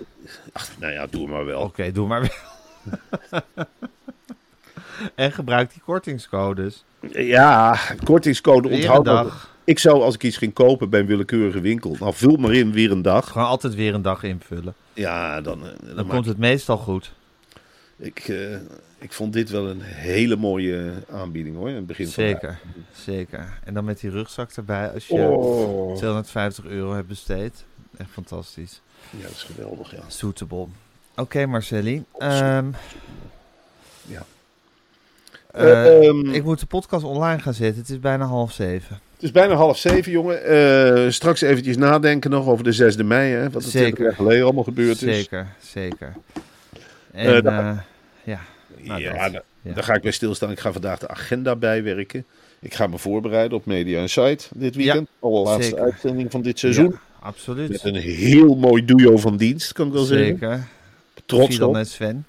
Ach, 0.53 0.69
nou 0.79 0.93
ja, 0.93 1.07
doe 1.07 1.29
maar 1.29 1.45
wel. 1.45 1.61
Oké, 1.61 1.93
doe 1.93 2.07
maar 2.07 2.21
wel. 2.21 3.41
en 5.15 5.33
gebruik 5.33 5.73
die 5.73 5.83
kortingscodes. 5.85 6.85
Ja, 7.11 7.79
kortingscode 8.05 8.69
onthoud 8.69 9.05
dag. 9.05 9.51
Ik 9.65 9.79
zou 9.79 10.03
als 10.03 10.15
ik 10.15 10.23
iets 10.23 10.37
ging 10.37 10.53
kopen 10.53 10.91
bij 10.91 11.01
een 11.01 11.07
willekeurige 11.07 11.61
winkel, 11.61 11.97
nou 12.01 12.15
vul 12.15 12.37
maar 12.37 12.53
in 12.53 12.73
weer 12.73 12.91
een 12.91 13.03
dag. 13.03 13.31
Gewoon 13.31 13.47
altijd 13.47 13.75
weer 13.75 13.95
een 13.95 14.03
dag 14.03 14.23
invullen. 14.23 14.75
Ja, 14.93 15.41
dan, 15.41 15.67
eh, 15.67 15.97
dan, 15.97 16.07
komt 16.07 16.27
het 16.27 16.39
meestal 16.39 16.77
goed. 16.77 17.13
ik, 17.99 18.19
eh, 18.19 18.57
ik 18.99 19.13
vond 19.13 19.33
dit 19.33 19.51
wel 19.51 19.69
een 19.69 19.81
hele 19.81 20.37
mooie 20.37 20.93
aanbieding 21.11 21.57
hoor, 21.57 21.69
in 21.69 21.75
het 21.75 21.87
begin 21.87 22.05
van 22.05 22.25
Zeker, 22.25 22.59
zeker. 22.93 23.59
En 23.65 23.75
dan 23.75 23.85
met 23.85 24.01
die 24.01 24.11
rugzak 24.11 24.51
erbij 24.51 24.91
als 24.93 25.07
je 25.07 25.15
Oh. 25.15 25.97
250 25.97 26.65
euro 26.65 26.95
hebt 26.95 27.09
besteed. 27.09 27.65
Echt 27.97 28.11
fantastisch. 28.11 28.81
Ja, 29.11 29.23
dat 29.23 29.31
is 29.31 29.43
geweldig, 29.43 29.91
ja. 29.91 30.03
Suitable. 30.07 30.67
Oké, 31.17 31.47
Marcelli. 31.47 32.05
Ehm, 32.19 32.67
Ja. 34.07 34.23
eh, 35.51 35.71
Eh, 35.87 36.07
ehm, 36.09 36.31
ik 36.31 36.45
moet 36.45 36.61
de 36.61 36.67
podcast 36.67 37.05
online 37.05 37.39
gaan 37.41 37.55
zetten. 37.55 37.81
Het 37.81 37.91
is 37.91 38.01
bijna 38.01 38.25
half 38.25 38.53
zeven. 38.53 39.01
Het 39.15 39.23
is 39.23 39.31
bijna 39.31 39.55
half 39.55 39.79
zeven, 39.79 40.13
jongen. 40.13 40.45
Eh, 40.45 41.11
straks 41.11 41.41
eventjes 41.41 41.77
nadenken 41.77 42.31
nog 42.31 42.47
over 42.47 42.65
de 42.65 42.73
6e 42.73 43.05
mei, 43.05 43.33
hè, 43.33 43.51
wat 43.51 43.63
er 43.65 43.71
Zeker. 43.71 43.81
20 43.95 44.05
jaar 44.05 44.15
geleden 44.15 44.45
allemaal 44.45 44.65
gebeurd 44.65 45.03
is. 45.03 45.17
Zeker, 45.17 45.47
zeker. 45.61 46.13
En 47.13 47.47
eh, 47.47 47.79
ja, 48.25 48.41
nou, 48.79 49.01
ja, 49.01 49.29
dat. 49.31 49.43
Ja. 49.63 49.73
daar 49.75 49.85
ga 49.85 49.95
ik 49.95 50.03
bij 50.03 50.11
stilstaan. 50.13 50.51
Ik 50.51 50.61
ga 50.61 50.73
vandaag 50.73 50.99
de 50.99 51.09
agenda 51.09 51.57
bijwerken. 51.57 52.25
Ik 52.61 52.75
ga 52.75 52.87
me 52.87 52.99
voorbereiden 52.99 53.59
op 53.59 53.67
Media 53.67 54.01
Insight 54.01 54.51
dit 54.55 54.75
weekend. 54.75 55.09
Allerlaatste 55.21 55.63
zeker. 55.65 55.83
uitzending 55.83 56.31
van 56.31 56.43
dit 56.43 56.59
seizoen. 56.59 56.91
Ja, 56.91 57.01
absoluut. 57.23 57.69
Met 57.71 57.85
een 57.85 57.95
heel 57.95 58.55
mooi 58.55 58.85
duo 58.85 59.17
van 59.17 59.37
dienst, 59.37 59.73
kan 59.73 59.87
ik 59.87 59.93
wel 59.93 60.05
zeggen. 60.05 60.27
Zeker. 60.27 60.67
Trots 61.27 61.61
op. 61.61 61.77
en 61.77 61.87
Sven. 61.87 62.27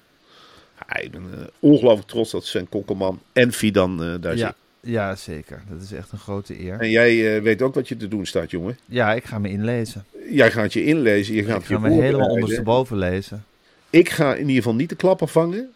Ja, 0.88 0.96
ik 1.00 1.10
ben 1.10 1.22
eh, 1.34 1.38
ongelooflijk 1.58 2.08
trots 2.08 2.30
dat 2.30 2.44
Sven 2.44 2.68
Kokkelman 2.68 3.20
en 3.32 3.52
Fidan 3.52 4.02
eh, 4.04 4.14
daar 4.20 4.36
Ja, 4.36 4.46
zit. 4.46 4.90
ja, 4.92 5.14
zeker. 5.16 5.62
Dat 5.70 5.82
is 5.82 5.92
echt 5.92 6.12
een 6.12 6.18
grote 6.18 6.60
eer. 6.60 6.80
En 6.80 6.90
jij 6.90 7.36
eh, 7.36 7.42
weet 7.42 7.62
ook 7.62 7.74
wat 7.74 7.88
je 7.88 7.96
te 7.96 8.08
doen 8.08 8.26
staat, 8.26 8.50
jongen. 8.50 8.78
Ja, 8.86 9.14
ik 9.14 9.24
ga 9.24 9.38
me 9.38 9.48
inlezen. 9.50 10.04
Jij 10.30 10.50
gaat 10.50 10.72
je 10.72 10.84
inlezen, 10.84 11.34
je 11.34 11.44
gaat 11.44 11.62
Ik 11.62 11.68
je 11.68 11.74
ga 11.74 11.80
me 11.80 11.90
helemaal 12.02 12.28
ondersteboven 12.28 12.96
lezen. 12.98 13.44
Ik 13.90 14.08
ga 14.08 14.32
in 14.34 14.40
ieder 14.40 14.54
geval 14.56 14.74
niet 14.74 14.88
de 14.88 14.94
klappen 14.96 15.28
vangen 15.28 15.68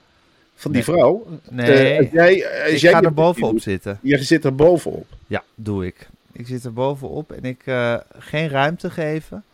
van 0.55 0.73
die 0.73 0.83
Nee. 0.87 0.97
vrouw. 0.97 1.27
Nee, 1.51 1.99
als 1.99 2.07
jij, 2.13 2.47
als 2.65 2.73
ik 2.73 2.79
jij 2.79 2.93
ga 2.93 3.03
er 3.03 3.15
bovenop 3.15 3.61
zitten. 3.61 3.99
Je 4.03 4.23
zit 4.23 4.45
er 4.45 4.55
bovenop. 4.55 5.07
Ja, 5.27 5.45
doe 5.55 5.87
ik. 5.87 6.09
Ik 6.39 6.47
zit 6.47 6.65
er 6.65 6.73
bovenop 6.73 7.33
en 7.33 7.43
ik 7.45 7.63
eh, 7.65 7.95
geen 8.19 8.49
ruimte 8.49 8.91
geven. 8.91 9.45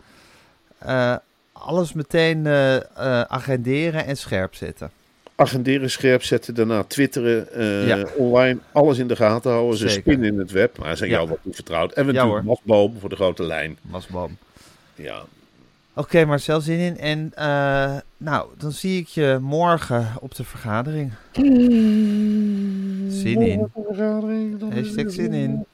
Eh, 0.79 1.17
alles 1.53 1.93
meteen 1.93 2.47
eh, 2.47 2.77
eh, 2.77 2.83
agenderen 3.21 4.05
en 4.07 4.17
scherp 4.17 4.55
zetten. 4.55 4.91
Agenderen, 5.37 5.91
scherp 5.91 6.23
zetten, 6.23 6.55
daarna 6.55 6.83
twitteren, 6.85 7.53
eh, 7.53 7.87
Ja. 7.87 8.05
online, 8.17 8.59
alles 8.73 8.99
in 8.99 9.07
de 9.09 9.17
gaten 9.17 9.51
houden. 9.51 9.79
Ze 9.79 9.89
spinnen 9.89 10.33
in 10.33 10.39
het 10.39 10.51
web, 10.51 10.79
maar 10.79 10.91
ze 10.91 10.97
zijn 10.97 11.11
Ja. 11.11 11.17
jou 11.17 11.29
wat 11.29 11.39
toevertrouwd. 11.43 11.93
En 11.93 12.07
we 12.07 12.13
Ja, 12.13 12.25
doen 12.25 12.45
Masboom 12.45 12.99
voor 13.01 13.09
de 13.09 13.17
grote 13.17 13.43
lijn. 13.43 13.79
Masboom. 13.83 14.37
Ja. 14.95 15.23
Oké, 15.95 16.25
Marcel, 16.25 16.61
zin 16.61 16.79
in. 16.79 16.99
En 16.99 17.33
eh, 17.35 17.97
nou, 18.17 18.49
dan 18.59 18.73
zie 18.73 19.01
ik 19.01 19.07
je 19.07 19.39
morgen 19.41 20.09
op 20.21 20.35
de 20.35 20.45
vergadering. 20.45 21.13
Zin 23.09 23.41
in. 23.43 23.71
Hashtag 24.71 25.11
zin 25.11 25.33
in. 25.33 25.65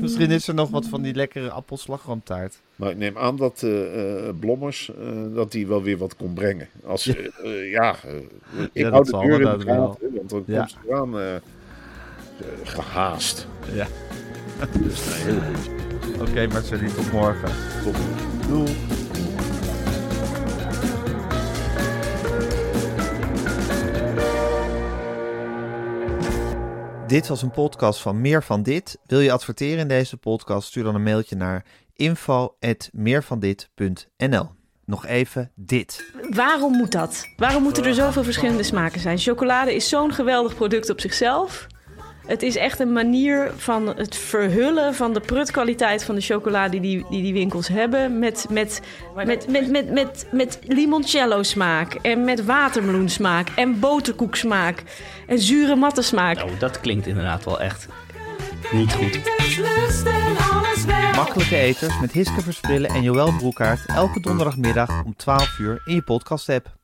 Misschien 0.00 0.30
is 0.30 0.48
er 0.48 0.54
nog 0.54 0.70
wat 0.70 0.86
van 0.86 1.02
die 1.02 1.14
lekkere 1.14 1.50
appelslagroomtaart. 1.50 2.60
Maar 2.76 2.90
ik 2.90 2.96
neem 2.96 3.18
aan 3.18 3.36
dat 3.36 3.62
eh, 3.62 4.26
eh, 4.28 4.34
Blommers 4.40 4.90
eh, 4.94 5.06
dat 5.34 5.52
die 5.52 5.66
wel 5.66 5.82
weer 5.82 5.96
wat 5.98 6.16
kon 6.16 6.32
brengen. 6.34 6.68
Als, 6.86 7.04
Ja. 7.04 7.12
ik 7.14 7.30
Ja, 8.72 8.90
hou 8.90 9.04
dat 9.04 9.06
de 9.06 9.28
deur 9.28 9.40
in 9.52 9.58
de 9.58 9.64
gaten, 9.64 10.14
want 10.14 10.30
dan 10.30 10.42
Ja. 10.46 10.58
komt 10.58 10.70
ze 10.70 10.76
eraan 10.88 11.18
eh, 11.18 11.34
eh, 11.34 11.40
gehaast. 12.64 13.46
Ja. 13.72 13.86
Dus 14.82 15.04
nee, 15.06 15.22
heel 15.34 15.40
goed. 15.40 16.28
Oké, 16.30 16.46
Marcel, 16.46 16.78
tot 16.78 17.12
morgen. 17.12 17.50
Tot 17.84 17.96
Doei. 18.48 18.72
Dit 27.06 27.28
was 27.28 27.42
een 27.42 27.50
podcast 27.50 28.00
van 28.00 28.20
Meer 28.20 28.42
van 28.42 28.62
Dit. 28.62 28.98
Wil 29.06 29.20
je 29.20 29.32
adverteren 29.32 29.78
in 29.78 29.88
deze 29.88 30.16
podcast? 30.16 30.68
Stuur 30.68 30.84
dan 30.84 30.94
een 30.94 31.02
mailtje 31.02 31.36
naar 31.36 31.64
info.meervandit.nl 31.94 34.48
Nog 34.84 35.06
even 35.06 35.50
dit. 35.54 36.12
Waarom 36.30 36.72
moet 36.72 36.92
dat? 36.92 37.28
Waarom 37.36 37.62
moeten 37.62 37.84
er 37.84 37.94
zoveel 37.94 38.24
verschillende 38.24 38.62
smaken 38.62 39.00
zijn? 39.00 39.18
Chocolade 39.18 39.74
is 39.74 39.88
zo'n 39.88 40.12
geweldig 40.12 40.54
product 40.54 40.90
op 40.90 41.00
zichzelf. 41.00 41.66
Het 42.26 42.42
is 42.42 42.56
echt 42.56 42.80
een 42.80 42.92
manier 42.92 43.52
van 43.56 43.86
het 43.86 44.16
verhullen 44.16 44.94
van 44.94 45.12
de 45.12 45.20
prutkwaliteit 45.20 46.04
van 46.04 46.14
de 46.14 46.20
chocolade 46.20 46.80
die 46.80 47.06
die, 47.10 47.22
die 47.22 47.32
winkels 47.32 47.68
hebben. 47.68 48.18
Met, 48.18 48.46
met, 48.50 48.80
met, 49.14 49.48
met, 49.48 49.70
met, 49.70 49.90
met, 49.90 50.26
met 50.32 50.58
limoncello 50.66 51.42
smaak 51.42 51.94
en 51.94 52.24
met 52.24 52.44
watermeloen 52.44 53.08
smaak 53.08 53.48
en 53.56 53.80
boterkoek 53.80 54.36
smaak 54.36 54.82
en 55.26 55.38
zure 55.38 55.76
matte 55.76 56.02
smaak. 56.02 56.36
Nou, 56.36 56.50
dat 56.58 56.80
klinkt 56.80 57.06
inderdaad 57.06 57.44
wel 57.44 57.60
echt 57.60 57.88
niet 58.72 58.92
goed. 58.92 59.20
Makkelijke 61.16 61.56
eters 61.56 62.00
met 62.00 62.12
Hiske 62.12 62.40
Verspillen 62.40 62.90
en 62.90 63.02
Joël 63.02 63.32
Broekaert. 63.36 63.86
Elke 63.86 64.20
donderdagmiddag 64.20 65.04
om 65.04 65.16
12 65.16 65.58
uur 65.58 65.82
in 65.84 65.94
je 65.94 66.02
podcast-app. 66.02 66.83